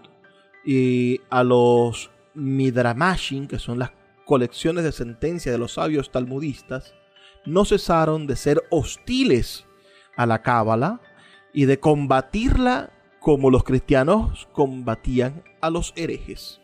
[0.65, 3.91] y a los Midramashim, que son las
[4.25, 6.95] colecciones de sentencias de los sabios talmudistas,
[7.45, 9.65] no cesaron de ser hostiles
[10.15, 11.01] a la Cábala
[11.53, 16.61] y de combatirla como los cristianos combatían a los herejes.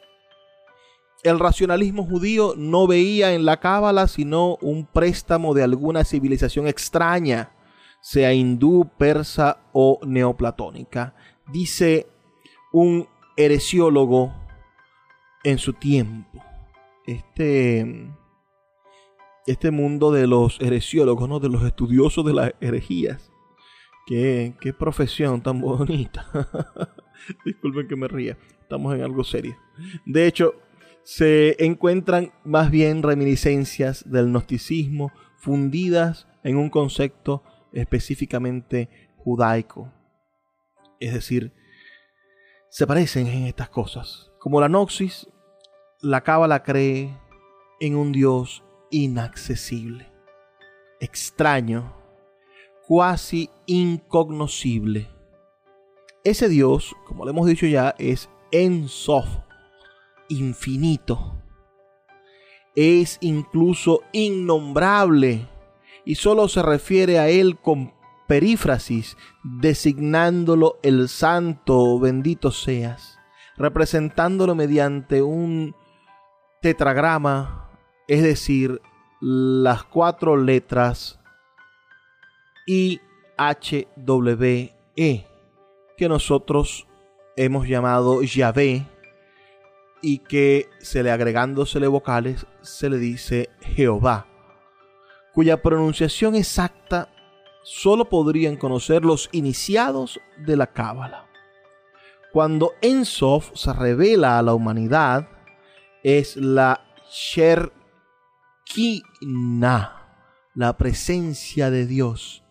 [1.23, 7.53] El racionalismo judío no veía en la cábala sino un préstamo de alguna civilización extraña,
[8.01, 11.15] sea hindú, persa o neoplatónica.
[11.53, 12.07] Dice
[12.71, 14.33] un heresiólogo
[15.43, 16.43] en su tiempo.
[17.05, 18.09] Este,
[19.45, 23.31] este mundo de los heresiólogos, de los estudiosos de las herejías.
[24.07, 26.25] Qué, qué profesión tan bonita.
[27.45, 28.35] Disculpen que me ría.
[28.59, 29.55] Estamos en algo serio.
[30.07, 30.55] De hecho,
[31.03, 37.43] se encuentran más bien reminiscencias del gnosticismo fundidas en un concepto
[37.73, 39.91] específicamente judaico.
[41.03, 41.51] Es decir,
[42.69, 44.31] se parecen en estas cosas.
[44.39, 45.27] Como la Noxis,
[45.99, 47.13] la Cábala cree
[47.81, 50.09] en un Dios inaccesible,
[51.01, 51.93] extraño,
[52.87, 55.09] cuasi incognoscible.
[56.23, 59.27] Ese Dios, como lo hemos dicho ya, es Ensof,
[60.29, 61.35] infinito.
[62.77, 65.49] Es incluso innombrable
[66.05, 67.93] y solo se refiere a él con
[68.27, 73.19] perífrasis, designándolo el santo bendito seas,
[73.57, 75.75] representándolo mediante un
[76.61, 77.69] tetragrama,
[78.07, 78.81] es decir,
[79.19, 81.19] las cuatro letras
[82.65, 82.99] I,
[84.95, 85.27] E,
[85.97, 86.87] que nosotros
[87.35, 88.87] hemos llamado Yahvé
[90.01, 94.27] y que se le agregándosele vocales se le dice Jehová,
[95.33, 97.12] cuya pronunciación exacta
[97.63, 101.27] solo podrían conocer los iniciados de la Cábala.
[102.31, 105.29] Cuando Ensof se revela a la humanidad,
[106.03, 107.71] es la Sherkina,
[110.53, 112.43] la presencia de Dios.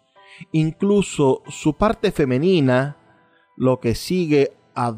[0.52, 2.96] Incluso su parte femenina,
[3.56, 4.94] lo que sigue a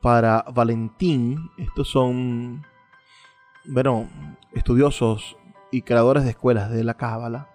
[0.00, 2.64] para Valentín, estos son,
[3.66, 4.08] bueno,
[4.52, 5.36] estudiosos
[5.70, 7.51] y creadores de escuelas de la Cábala.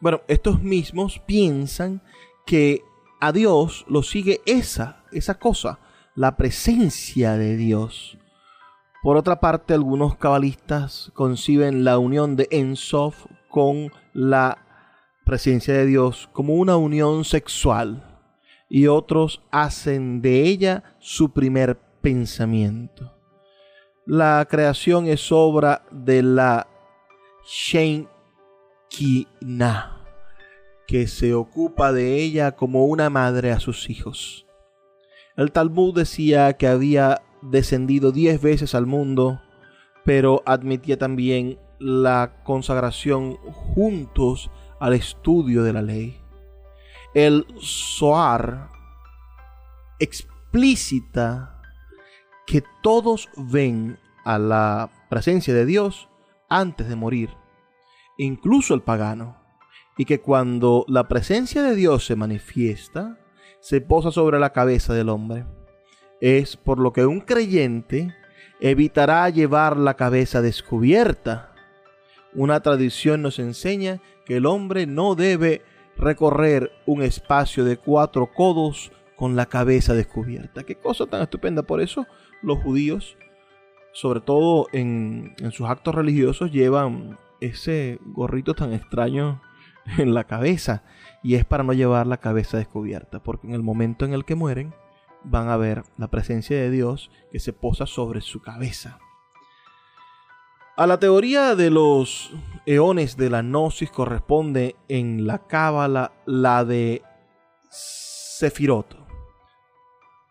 [0.00, 2.02] Bueno, estos mismos piensan
[2.44, 2.82] que
[3.20, 5.78] a Dios lo sigue esa, esa cosa,
[6.14, 8.18] la presencia de Dios.
[9.02, 14.58] Por otra parte, algunos cabalistas conciben la unión de Ensof con la
[15.24, 18.20] presencia de Dios como una unión sexual
[18.68, 23.12] y otros hacen de ella su primer pensamiento.
[24.06, 26.68] La creación es obra de la
[30.86, 34.46] Que se ocupa de ella como una madre a sus hijos.
[35.36, 39.42] El Talmud decía que había descendido diez veces al mundo,
[40.04, 46.20] pero admitía también la consagración juntos al estudio de la ley.
[47.14, 48.70] El Zohar
[49.98, 51.60] explícita
[52.46, 56.08] que todos ven a la presencia de Dios
[56.48, 57.30] antes de morir,
[58.18, 59.36] incluso el pagano,
[59.96, 63.18] y que cuando la presencia de Dios se manifiesta,
[63.60, 65.46] se posa sobre la cabeza del hombre.
[66.20, 68.14] Es por lo que un creyente
[68.60, 71.52] evitará llevar la cabeza descubierta.
[72.34, 75.62] Una tradición nos enseña que el hombre no debe
[75.96, 80.64] recorrer un espacio de cuatro codos con la cabeza descubierta.
[80.64, 81.62] Qué cosa tan estupenda.
[81.62, 82.06] Por eso
[82.42, 83.16] los judíos,
[83.92, 89.40] sobre todo en, sus actos religiosos, llevan ese gorrito tan extraño
[89.98, 90.82] en la cabeza.
[91.22, 93.22] Y es para no llevar la cabeza descubierta.
[93.22, 94.74] Porque en el momento en el que mueren,
[95.24, 98.98] van a ver la presencia de Dios que se posa sobre su cabeza.
[100.76, 102.32] A la teoría de los
[102.66, 107.02] eones de la gnosis corresponde en la cábala la de
[107.70, 108.94] Sefirot,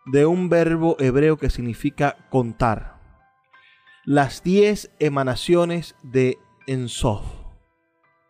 [0.06, 3.00] de un verbo hebreo que significa contar.
[4.04, 7.24] Las diez emanaciones de Ensof,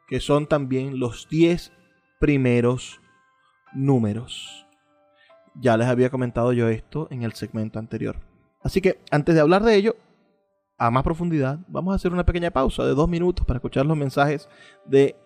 [0.09, 1.73] que son también los diez
[2.21, 3.01] primeros
[3.75, 4.67] números.
[5.55, 8.21] Ya les había comentado yo esto en el segmento anterior.
[8.63, 9.97] Así que antes de hablar de ello,
[10.79, 13.97] a más profundidad, vamos a hacer una pequeña pausa de dos minutos para escuchar los
[13.97, 14.49] mensajes
[14.85, 15.17] de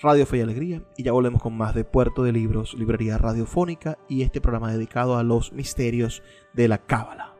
[0.00, 3.98] Radio Fe y Alegría y ya volvemos con más de Puerto de Libros, Librería Radiofónica
[4.08, 6.22] y este programa dedicado a los misterios
[6.54, 7.34] de la Cábala.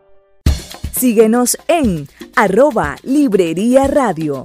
[0.92, 4.44] Síguenos en arroba Librería Radio.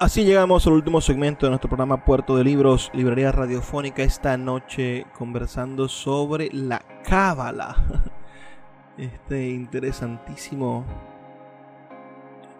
[0.00, 5.04] Así llegamos al último segmento de nuestro programa Puerto de Libros, Librería Radiofónica, esta noche
[5.18, 7.74] conversando sobre la cábala.
[8.96, 10.84] Este interesantísimo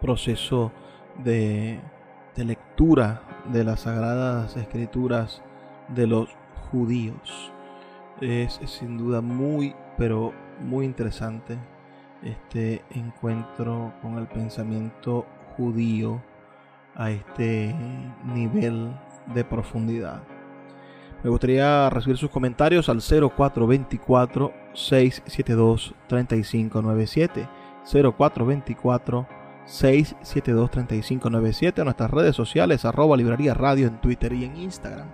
[0.01, 0.72] proceso
[1.22, 1.80] de,
[2.34, 3.22] lectura
[3.53, 5.41] de las sagradas escrituras
[5.95, 6.28] de los
[6.72, 7.53] judíos.
[8.20, 11.57] Es, sin duda muy, pero muy interesante
[12.20, 15.24] este encuentro con el pensamiento
[15.57, 16.20] judío
[16.99, 17.75] a este
[18.27, 18.93] nivel
[19.35, 20.23] de profundidad.
[21.25, 27.49] Me gustaría recibir sus comentarios al 0424 672 3597
[27.91, 29.39] 0424
[29.69, 35.07] 672-3597, nuestras redes sociales, arroba librería radio en Twitter y en Instagram.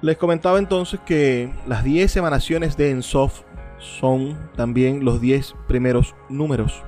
[0.00, 3.42] Les comentaba entonces que las 10 emanaciones de Ensof
[3.78, 6.82] son también los 10 primeros números.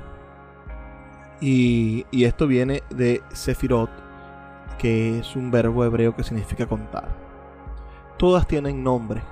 [1.41, 3.91] Y, esto viene de Sefirot,
[4.79, 7.09] que es un verbo hebreo que significa contar.
[8.19, 9.23] Todas tienen nombre.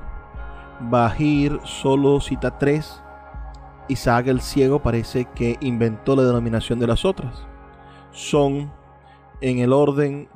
[0.81, 3.03] Bahir solo cita 3
[3.89, 7.47] Isaac el ciego parece que inventó la denominación de las otras.
[8.11, 8.73] Son
[9.41, 10.29] en el orden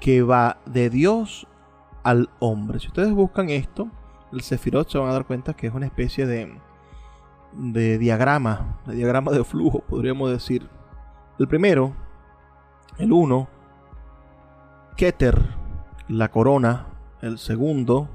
[0.00, 1.46] que va de Dios
[2.02, 2.80] al hombre.
[2.80, 3.88] Si ustedes buscan esto,
[4.32, 6.58] el Sefirot se van a dar cuenta que es una especie de,
[7.56, 10.68] de diagrama, de diagrama de flujo, podríamos decir.
[11.38, 11.92] El primero,
[12.98, 13.48] el 1,
[14.96, 15.40] Keter,
[16.08, 16.86] la corona,
[17.22, 18.08] el segundo,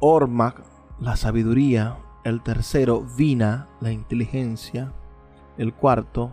[0.00, 0.62] Ormac,
[1.00, 4.92] la sabiduría, el tercero, Vina, la inteligencia,
[5.56, 6.32] el cuarto,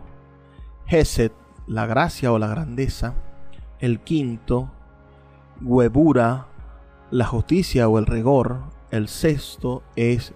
[0.86, 1.32] Geset,
[1.66, 3.14] la gracia o la grandeza,
[3.78, 4.70] el quinto,
[5.62, 6.48] Huebura,
[7.10, 8.60] la justicia o el rigor,
[8.90, 10.34] el sexto es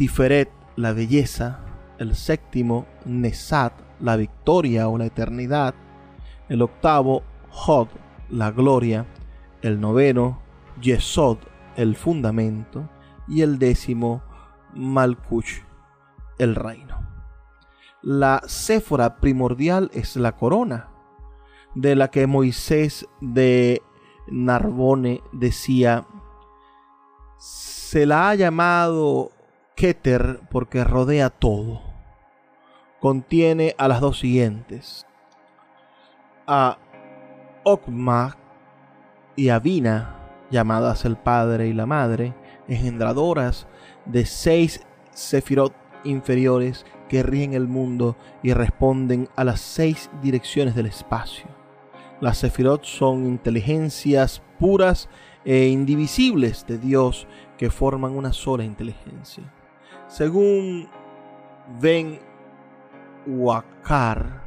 [0.00, 1.60] Tiferet, la belleza,
[1.98, 5.74] el séptimo, Nesat, la victoria o la eternidad,
[6.48, 7.88] el octavo, Hod,
[8.30, 9.04] la gloria,
[9.60, 10.40] el noveno,
[10.80, 11.36] Yesod,
[11.76, 12.88] el fundamento,
[13.28, 14.22] y el décimo,
[14.74, 15.66] Malkuch,
[16.38, 16.98] el reino.
[18.00, 20.88] La céfora primordial es la corona,
[21.74, 23.82] de la que Moisés de
[24.28, 26.06] Narbone decía,
[27.36, 29.32] se la ha llamado
[29.80, 31.80] Keter porque rodea todo.
[33.00, 35.06] Contiene a las dos siguientes,
[36.46, 36.76] a
[37.64, 38.36] Okma
[39.36, 40.18] y a Vina,
[40.50, 42.34] llamadas el padre y la madre,
[42.68, 43.66] engendradoras
[44.04, 45.74] de seis sefirot
[46.04, 51.46] inferiores que rigen el mundo y responden a las seis direcciones del espacio.
[52.20, 55.08] Las sefirot son inteligencias puras
[55.42, 57.26] e indivisibles de Dios
[57.56, 59.50] que forman una sola inteligencia.
[60.10, 60.88] Según
[61.80, 62.18] Ben
[63.28, 64.42] Wakar,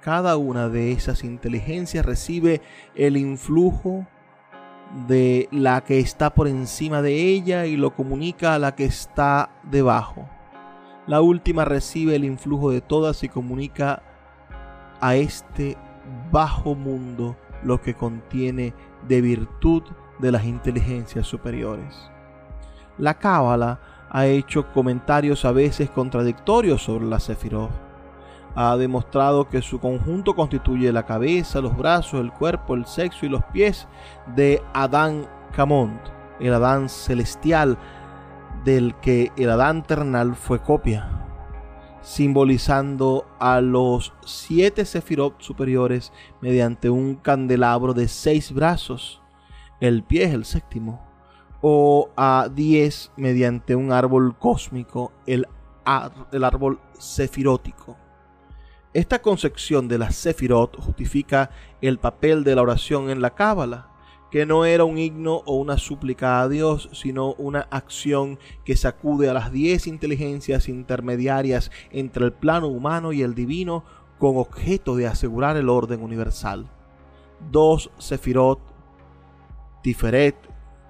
[0.00, 2.62] cada una de esas inteligencias recibe
[2.94, 4.06] el influjo
[5.08, 9.50] de la que está por encima de ella y lo comunica a la que está
[9.64, 10.28] debajo.
[11.08, 14.04] La última recibe el influjo de todas y comunica
[15.00, 15.76] a este
[16.30, 18.72] bajo mundo lo que contiene
[19.08, 19.82] de virtud
[20.20, 22.08] de las inteligencias superiores.
[22.98, 23.80] La Cábala
[24.10, 27.90] ha hecho comentarios a veces contradictorios sobre la Sefirot
[28.54, 33.28] ha demostrado que su conjunto constituye la cabeza, los brazos, el cuerpo, el sexo y
[33.28, 33.86] los pies
[34.34, 36.00] de Adán Camont,
[36.40, 37.78] el Adán celestial
[38.64, 41.26] del que el Adán ternal fue copia,
[42.02, 49.22] simbolizando a los siete sefirot superiores mediante un candelabro de seis brazos,
[49.80, 51.09] el pie es el séptimo,
[51.60, 55.46] o a diez mediante un árbol cósmico, el,
[56.32, 57.96] el árbol sefirótico.
[58.92, 61.50] Esta concepción de la Sefirot justifica
[61.80, 63.88] el papel de la oración en la Cábala,
[64.32, 69.28] que no era un himno o una súplica a Dios, sino una acción que sacude
[69.28, 73.84] a las diez inteligencias intermediarias entre el plano humano y el divino
[74.18, 76.68] con objeto de asegurar el orden universal.
[77.50, 78.60] Dos Sefirot,
[79.82, 80.36] Tiferet,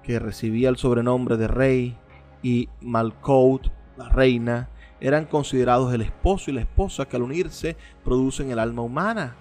[0.03, 1.97] que recibía el sobrenombre de rey,
[2.43, 8.51] y Malkout, la reina, eran considerados el esposo y la esposa que al unirse producen
[8.51, 9.35] el alma humana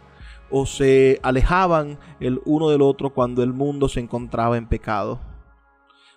[0.51, 5.21] o se alejaban el uno del otro cuando el mundo se encontraba en pecado.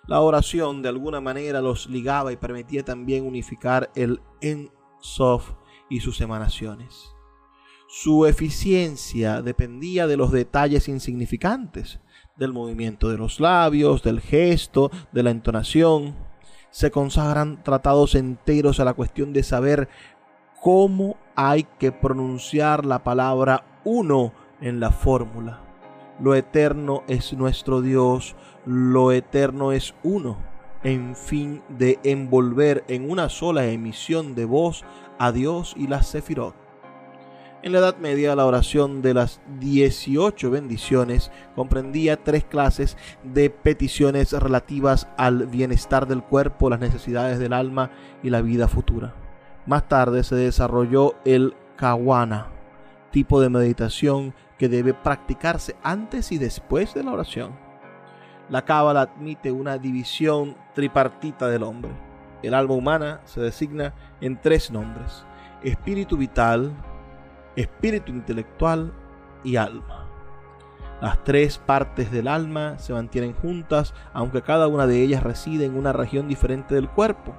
[0.06, 5.52] La oración de alguna manera los ligaba y permitía también unificar el En-Sof
[5.88, 7.14] y sus emanaciones.
[7.88, 12.00] Su eficiencia dependía de los detalles insignificantes,
[12.36, 16.14] del movimiento de los labios, del gesto, de la entonación
[16.74, 19.88] se consagran tratados enteros a la cuestión de saber
[20.60, 25.60] cómo hay que pronunciar la palabra uno en la fórmula.
[26.18, 28.34] Lo eterno es nuestro Dios,
[28.66, 30.36] lo eterno es uno,
[30.82, 34.84] en fin de envolver en una sola emisión de voz
[35.16, 36.63] a Dios y la Sefirot.
[37.64, 44.32] En la Edad Media, la oración de las 18 bendiciones comprendía tres clases de peticiones
[44.32, 47.90] relativas al bienestar del cuerpo, las necesidades del alma
[48.22, 49.14] y la vida futura.
[49.64, 52.48] Más tarde se desarrolló el kawana,
[53.10, 57.52] tipo de meditación que debe practicarse antes y después de la oración.
[58.50, 61.92] La cábala admite una división tripartita del hombre.
[62.42, 65.24] El alma humana se designa en tres nombres:
[65.62, 66.76] espíritu vital,
[67.56, 68.92] espíritu intelectual
[69.42, 70.04] y alma.
[71.00, 75.76] Las tres partes del alma se mantienen juntas, aunque cada una de ellas reside en
[75.76, 77.34] una región diferente del cuerpo.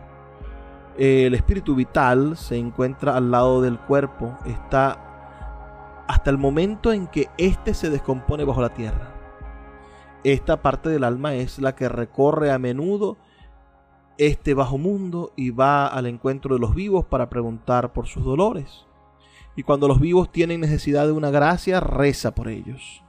[0.97, 7.29] El espíritu vital se encuentra al lado del cuerpo, está hasta el momento en que
[7.37, 9.11] éste se descompone bajo la tierra.
[10.23, 13.17] Esta parte del alma es la que recorre a menudo
[14.17, 18.85] este bajo mundo y va al encuentro de los vivos para preguntar por sus dolores
[19.55, 23.03] y cuando los vivos tienen necesidad de una gracia, reza por ellos.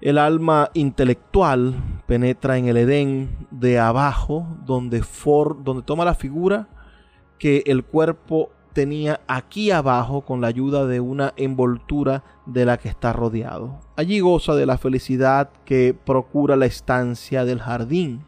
[0.00, 6.68] El alma intelectual penetra en el Edén de abajo, donde, for, donde toma la figura
[7.38, 12.90] que el cuerpo tenía aquí abajo con la ayuda de una envoltura de la que
[12.90, 13.80] está rodeado.
[13.96, 18.26] Allí goza de la felicidad que procura la estancia del jardín.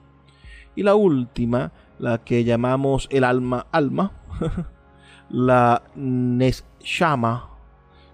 [0.75, 4.13] Y la última, la que llamamos el alma alma,
[5.31, 7.51] la Neshama,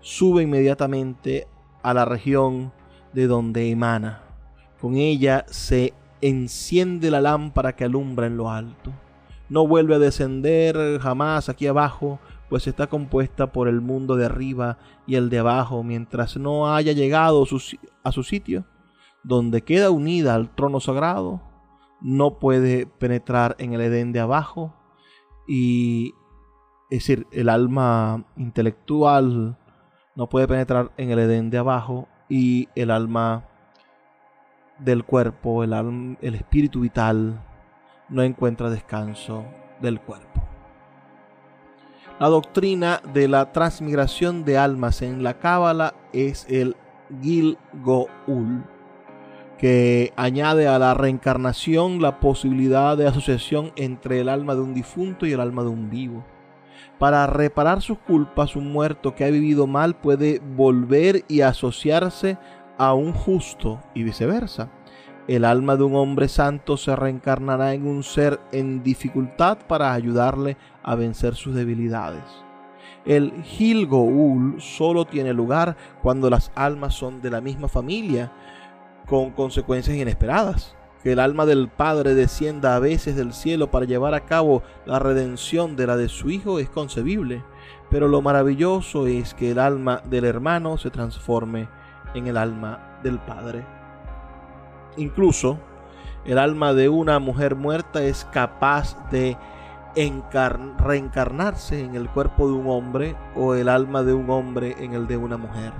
[0.01, 1.47] sube inmediatamente
[1.83, 2.73] a la región
[3.12, 4.23] de donde emana.
[4.81, 8.93] Con ella se enciende la lámpara que alumbra en lo alto.
[9.49, 14.79] No vuelve a descender jamás aquí abajo, pues está compuesta por el mundo de arriba
[15.07, 17.45] y el de abajo, mientras no haya llegado
[18.03, 18.65] a su sitio,
[19.23, 21.43] donde queda unida al trono sagrado,
[22.01, 24.75] no puede penetrar en el Edén de abajo
[25.49, 26.12] y
[26.95, 29.57] es decir, el alma intelectual
[30.14, 33.49] no puede penetrar en el Edén de abajo y el alma
[34.78, 35.72] del cuerpo, el,
[36.20, 37.42] el espíritu vital,
[38.09, 39.45] no encuentra descanso
[39.80, 40.40] del cuerpo.
[42.20, 46.76] La doctrina de la transmigración de almas en la Cábala es el
[47.20, 48.62] Gilgoul,
[49.59, 55.26] que añade a la reencarnación la posibilidad de asociación entre el alma de un difunto
[55.26, 56.24] y el alma de un vivo.
[56.99, 62.38] Para reparar sus culpas, un muerto que ha vivido mal puede volver y asociarse
[62.78, 64.70] a un justo y viceversa.
[65.26, 70.57] El alma de un hombre santo se reencarnará en un ser en dificultad para ayudarle
[70.82, 72.24] a vencer sus debilidades.
[73.05, 78.32] El Gilgoul solo tiene lugar cuando las almas son de la misma familia,
[79.07, 84.15] con consecuencias inesperadas que el alma del Padre descienda a veces del cielo para llevar
[84.15, 87.45] a cabo la redención de la de su Hijo es concebible,
[87.91, 91.69] pero lo maravilloso es que el alma del hermano se transforme
[92.15, 93.67] en el alma del Padre.
[94.97, 95.59] Incluso
[96.25, 99.37] el alma de una mujer muerta es capaz de
[100.79, 105.07] reencarnarse en el cuerpo de un hombre o el alma de un hombre en el
[105.07, 105.75] de una mujer.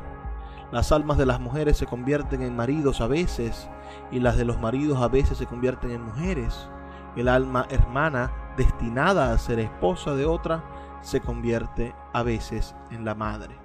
[0.71, 3.71] Las almas de las mujeres se convierten en maridos a veces
[4.11, 6.69] y las de los maridos a veces se convierten en mujeres.
[7.17, 10.65] El alma hermana destinada a ser esposa de otra
[11.03, 13.57] se convierte a veces en la madre.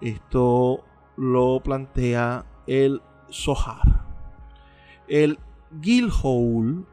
[0.00, 0.84] Esto
[1.16, 4.06] lo plantea el Sohar.
[5.06, 5.38] El
[5.82, 6.86] Gilhoul,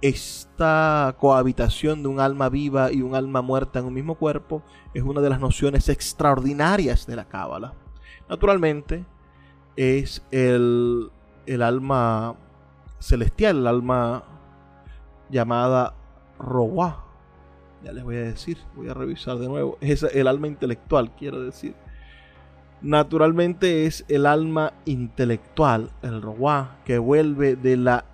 [0.00, 4.62] esta cohabitación de un alma viva y un alma muerta en un mismo cuerpo,
[4.94, 7.74] es una de las nociones extraordinarias de la Cábala.
[8.28, 9.04] Naturalmente,
[9.76, 11.10] es el,
[11.62, 12.36] alma
[12.98, 14.24] celestial, el alma
[15.30, 15.94] llamada
[16.38, 17.04] Roa.
[17.82, 19.78] Ya les voy a decir, voy a revisar de nuevo.
[19.80, 21.74] Es el alma intelectual, quiero decir.
[22.82, 28.04] Naturalmente es el alma intelectual, el Roa, que vuelve de la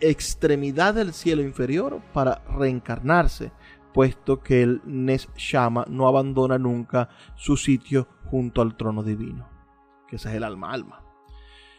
[0.00, 3.52] extremidad del cielo inferior para reencarnarse,
[3.92, 9.58] puesto que el Neshama no abandona nunca su sitio junto al trono divino
[10.08, 11.07] que ese es el alma alma.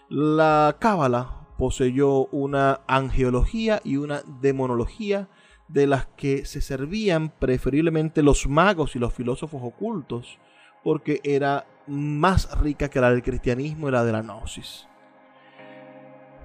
[0.10, 5.30] La cábala poseyó una angeología y una demonología
[5.68, 10.39] de las que se servían preferiblemente los magos y los filósofos ocultos,
[10.84, 14.88] porque era más rica que la del cristianismo y la de la gnosis.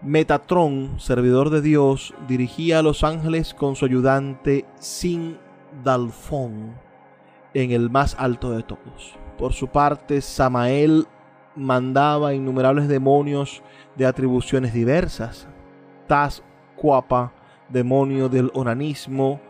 [0.03, 5.39] Metatrón, servidor de Dios, dirigía a los ángeles con su ayudante Sin
[5.83, 6.75] Dalfón
[7.55, 9.17] en el más alto de todos.
[9.39, 11.07] Por su parte, Samael
[11.57, 13.63] mandaba innumerables demonios
[13.97, 15.49] de atribuciones diversas.
[16.07, 16.43] Taz
[16.77, 17.33] Cuapa,
[17.69, 19.41] demonio del onanismo,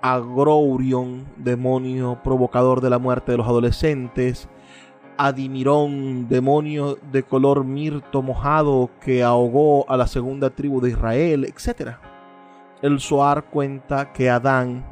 [0.00, 4.48] Agrourion, demonio provocador de la muerte de los adolescentes,
[5.16, 11.92] Adimirón, demonio de color mirto mojado que ahogó a la segunda tribu de Israel, etc.
[12.82, 14.84] El Soar cuenta que Adán,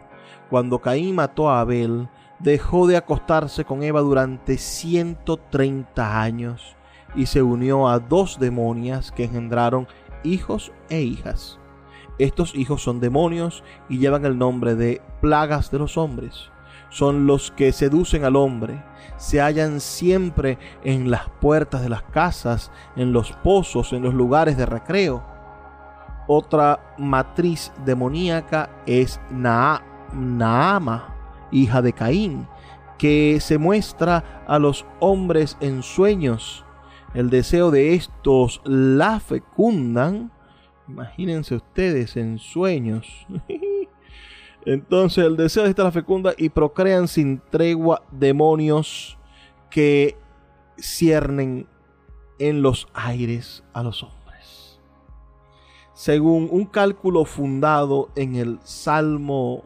[0.48, 2.08] cuando Caín mató a Abel,
[2.42, 6.76] dejó de acostarse con Eva durante 130 años
[7.14, 9.86] y se unió a dos demonias que engendraron
[10.24, 11.58] hijos e hijas.
[12.18, 16.50] Estos hijos son demonios y llevan el nombre de plagas de los hombres.
[16.90, 18.84] Son los que seducen al hombre,
[19.16, 24.58] se hallan siempre en las puertas de las casas, en los pozos, en los lugares
[24.58, 25.24] de recreo.
[26.26, 31.11] Otra matriz demoníaca es Naama,
[31.52, 32.48] hija de Caín,
[32.98, 36.64] que se muestra a los hombres en sueños.
[37.14, 40.32] El deseo de estos la fecundan.
[40.88, 43.26] Imagínense ustedes en sueños.
[44.64, 49.18] Entonces el deseo de esta la fecunda y procrean sin tregua demonios
[49.70, 50.16] que
[50.78, 51.66] ciernen
[52.38, 54.80] en los aires a los hombres.
[55.94, 59.64] Según un cálculo fundado en el Salmo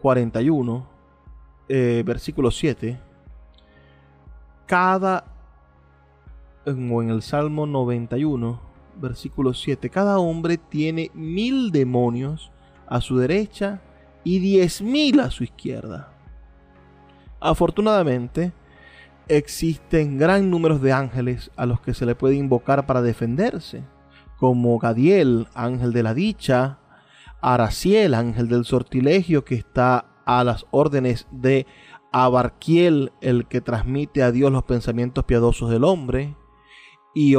[0.00, 0.86] 41,
[1.68, 2.98] eh, versículo 7,
[4.66, 5.24] cada,
[6.66, 8.60] o en el Salmo 91,
[9.00, 12.52] versículo 7, cada hombre tiene mil demonios
[12.86, 13.80] a su derecha
[14.24, 16.12] y diez mil a su izquierda.
[17.40, 18.52] Afortunadamente,
[19.28, 23.84] existen gran número de ángeles a los que se le puede invocar para defenderse,
[24.36, 26.79] como Gadiel, ángel de la dicha,
[27.40, 31.66] Araciel, ángel del sortilegio, que está a las órdenes de
[32.12, 36.36] Abarquiel, el que transmite a Dios los pensamientos piadosos del hombre,
[37.14, 37.34] y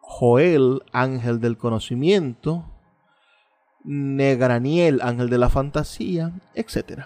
[0.00, 2.64] Joel, ángel del conocimiento,
[3.84, 7.04] Negraniel, ángel de la fantasía, etc.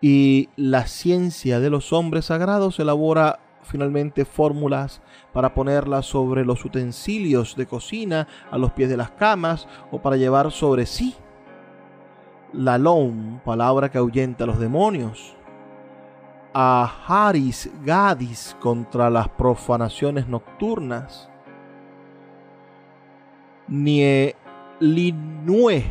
[0.00, 5.02] Y la ciencia de los hombres sagrados elabora finalmente fórmulas
[5.32, 10.16] para ponerlas sobre los utensilios de cocina, a los pies de las camas o para
[10.16, 11.14] llevar sobre sí.
[12.52, 15.36] La lom, palabra que ahuyenta a los demonios.
[16.54, 21.28] A Haris Gadis contra las profanaciones nocturnas.
[23.68, 24.34] Nie
[24.80, 25.84] Linue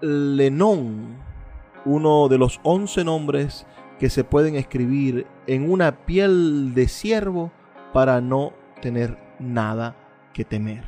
[0.00, 1.16] Lenon,
[1.84, 3.66] uno de los once nombres
[3.98, 7.52] que se pueden escribir en una piel de ciervo
[7.92, 9.96] para no tener nada
[10.32, 10.84] que temer.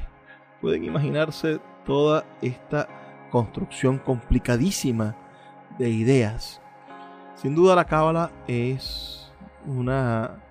[0.60, 2.88] Pueden imaginarse toda esta
[3.30, 5.16] construcción complicadísima
[5.78, 6.60] de ideas.
[7.34, 9.32] Sin duda la cábala es
[9.66, 10.42] una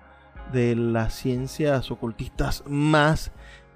[0.52, 3.32] de las ciencias ocultistas más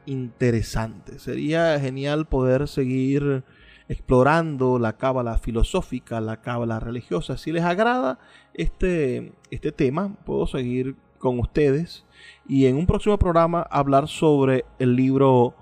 [0.07, 1.22] interesantes.
[1.22, 3.45] Sería genial poder seguir
[3.89, 7.37] explorando la cábala filosófica, la cábala religiosa.
[7.37, 8.18] Si les agrada
[8.55, 12.05] este, este tema, puedo seguir con ustedes
[12.47, 15.55] y en un próximo programa hablar sobre el libro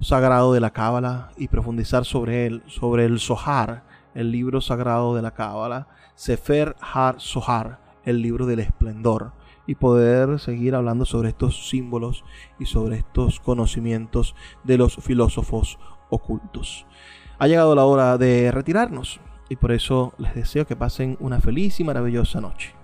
[0.00, 3.84] sagrado de la cábala y profundizar sobre él, sobre el Sohar,
[4.14, 9.32] el libro sagrado de la cábala, Sefer Har Sohar, el libro del esplendor
[9.66, 12.24] y poder seguir hablando sobre estos símbolos
[12.58, 14.34] y sobre estos conocimientos
[14.64, 15.78] de los filósofos
[16.08, 16.86] ocultos.
[17.40, 19.18] Ha llegado la hora de retirarnos
[19.48, 22.74] y por eso les deseo que pasen una feliz y maravillosa noche.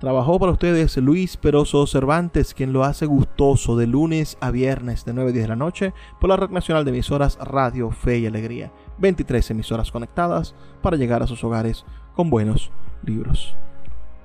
[0.00, 5.12] Trabajó para ustedes Luis Peroso Cervantes, quien lo hace gustoso de lunes a viernes de
[5.12, 8.26] 9 a 10 de la noche por la red nacional de emisoras Radio Fe y
[8.26, 8.72] Alegría.
[8.98, 11.84] 23 emisoras conectadas para llegar a sus hogares
[12.16, 12.72] con buenos
[13.04, 13.54] libros.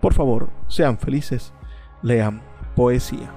[0.01, 1.53] Por favor, sean felices,
[2.01, 2.41] lean
[2.75, 3.36] poesía.